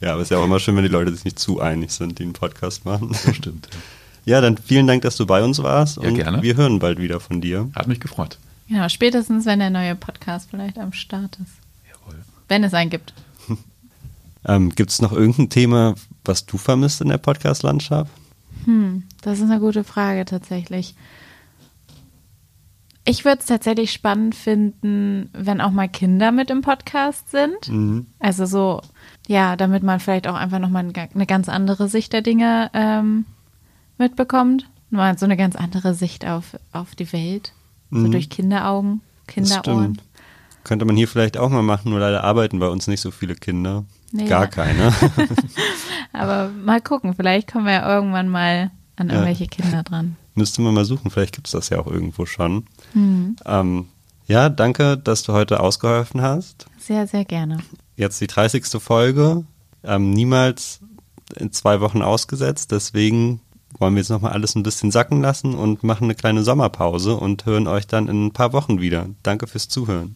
Ja, 0.00 0.12
aber 0.12 0.20
es 0.20 0.26
ist 0.26 0.30
ja 0.30 0.38
auch 0.38 0.44
immer 0.44 0.60
schön, 0.60 0.76
wenn 0.76 0.82
die 0.82 0.90
Leute 0.90 1.10
sich 1.12 1.24
nicht 1.24 1.38
zu 1.38 1.60
einig 1.60 1.90
sind, 1.90 2.18
die 2.18 2.24
einen 2.24 2.34
Podcast 2.34 2.84
machen. 2.84 3.08
Das 3.10 3.34
stimmt. 3.34 3.68
Ja, 4.26 4.40
dann 4.40 4.58
vielen 4.58 4.88
Dank, 4.88 5.02
dass 5.02 5.14
du 5.14 5.24
bei 5.24 5.40
uns 5.44 5.62
warst. 5.62 5.98
Ja, 5.98 6.08
und 6.08 6.16
gerne. 6.16 6.42
wir 6.42 6.56
hören 6.56 6.80
bald 6.80 6.98
wieder 6.98 7.20
von 7.20 7.40
dir. 7.40 7.70
Hat 7.76 7.86
mich 7.86 8.00
gefreut. 8.00 8.38
Genau, 8.66 8.88
spätestens, 8.88 9.46
wenn 9.46 9.60
der 9.60 9.70
neue 9.70 9.94
Podcast 9.94 10.48
vielleicht 10.50 10.78
am 10.78 10.92
Start 10.92 11.38
ist. 11.40 11.52
Jawohl. 11.88 12.18
Wenn 12.48 12.64
es 12.64 12.74
einen 12.74 12.90
gibt. 12.90 13.14
Ähm, 14.44 14.70
Gibt 14.74 14.90
es 14.90 15.00
noch 15.00 15.12
irgendein 15.12 15.48
Thema, 15.48 15.94
was 16.24 16.44
du 16.44 16.58
vermisst 16.58 17.00
in 17.00 17.08
der 17.08 17.18
Podcast-Landschaft? 17.18 18.10
Hm, 18.64 19.04
das 19.22 19.38
ist 19.38 19.48
eine 19.48 19.60
gute 19.60 19.84
Frage 19.84 20.24
tatsächlich. 20.24 20.96
Ich 23.08 23.24
würde 23.24 23.38
es 23.38 23.46
tatsächlich 23.46 23.92
spannend 23.92 24.34
finden, 24.34 25.30
wenn 25.32 25.60
auch 25.60 25.70
mal 25.70 25.88
Kinder 25.88 26.32
mit 26.32 26.50
im 26.50 26.60
Podcast 26.60 27.30
sind. 27.30 27.68
Mhm. 27.68 28.06
Also 28.18 28.46
so, 28.46 28.82
ja, 29.28 29.54
damit 29.56 29.82
man 29.84 30.00
vielleicht 30.00 30.26
auch 30.26 30.34
einfach 30.34 30.58
nochmal 30.58 30.84
eine 31.14 31.26
ganz 31.26 31.48
andere 31.48 31.88
Sicht 31.88 32.12
der 32.12 32.22
Dinge 32.22 32.68
ähm, 32.74 33.24
mitbekommt. 33.96 34.68
Mal 34.90 35.16
so 35.18 35.24
eine 35.24 35.36
ganz 35.36 35.54
andere 35.56 35.94
Sicht 35.94 36.26
auf, 36.26 36.56
auf 36.72 36.94
die 36.96 37.12
Welt. 37.12 37.52
So 37.92 37.98
Mhm. 37.98 38.10
durch 38.12 38.28
Kinderaugen, 38.28 39.00
Kinderohren. 39.28 40.00
Könnte 40.64 40.84
man 40.84 40.96
hier 40.96 41.06
vielleicht 41.06 41.36
auch 41.38 41.48
mal 41.48 41.62
machen, 41.62 41.90
nur 41.90 42.00
leider 42.00 42.24
arbeiten 42.24 42.58
bei 42.58 42.66
uns 42.68 42.88
nicht 42.88 43.00
so 43.00 43.12
viele 43.12 43.36
Kinder. 43.36 43.84
Nee. 44.10 44.26
Gar 44.26 44.48
keine. 44.48 44.92
Aber 46.12 46.48
mal 46.48 46.80
gucken, 46.80 47.14
vielleicht 47.14 47.52
kommen 47.52 47.66
wir 47.66 47.72
ja 47.74 47.94
irgendwann 47.94 48.28
mal 48.28 48.72
an 48.96 49.06
Ja. 49.08 49.14
irgendwelche 49.14 49.46
Kinder 49.46 49.84
dran. 49.84 50.16
Müsste 50.36 50.62
man 50.62 50.74
mal 50.74 50.84
suchen, 50.84 51.10
vielleicht 51.10 51.34
gibt 51.34 51.48
es 51.48 51.52
das 51.52 51.70
ja 51.70 51.80
auch 51.80 51.86
irgendwo 51.86 52.26
schon. 52.26 52.66
Ähm, 53.46 53.86
ja, 54.26 54.48
danke, 54.48 54.96
dass 54.98 55.22
du 55.22 55.32
heute 55.32 55.60
ausgeholfen 55.60 56.20
hast. 56.20 56.66
Sehr, 56.78 57.06
sehr 57.06 57.24
gerne. 57.24 57.58
Jetzt 57.96 58.20
die 58.20 58.26
30. 58.26 58.66
Folge. 58.80 59.44
Ähm, 59.82 60.10
niemals 60.10 60.80
in 61.34 61.52
zwei 61.52 61.80
Wochen 61.80 62.02
ausgesetzt, 62.02 62.70
deswegen 62.70 63.40
wollen 63.78 63.94
wir 63.94 64.00
jetzt 64.00 64.10
nochmal 64.10 64.32
alles 64.32 64.54
ein 64.54 64.62
bisschen 64.62 64.90
sacken 64.90 65.20
lassen 65.20 65.54
und 65.54 65.82
machen 65.82 66.04
eine 66.04 66.14
kleine 66.14 66.42
Sommerpause 66.44 67.16
und 67.16 67.44
hören 67.46 67.66
euch 67.66 67.86
dann 67.86 68.08
in 68.08 68.26
ein 68.26 68.32
paar 68.32 68.52
Wochen 68.52 68.80
wieder. 68.80 69.08
Danke 69.22 69.46
fürs 69.46 69.68
Zuhören. 69.68 70.14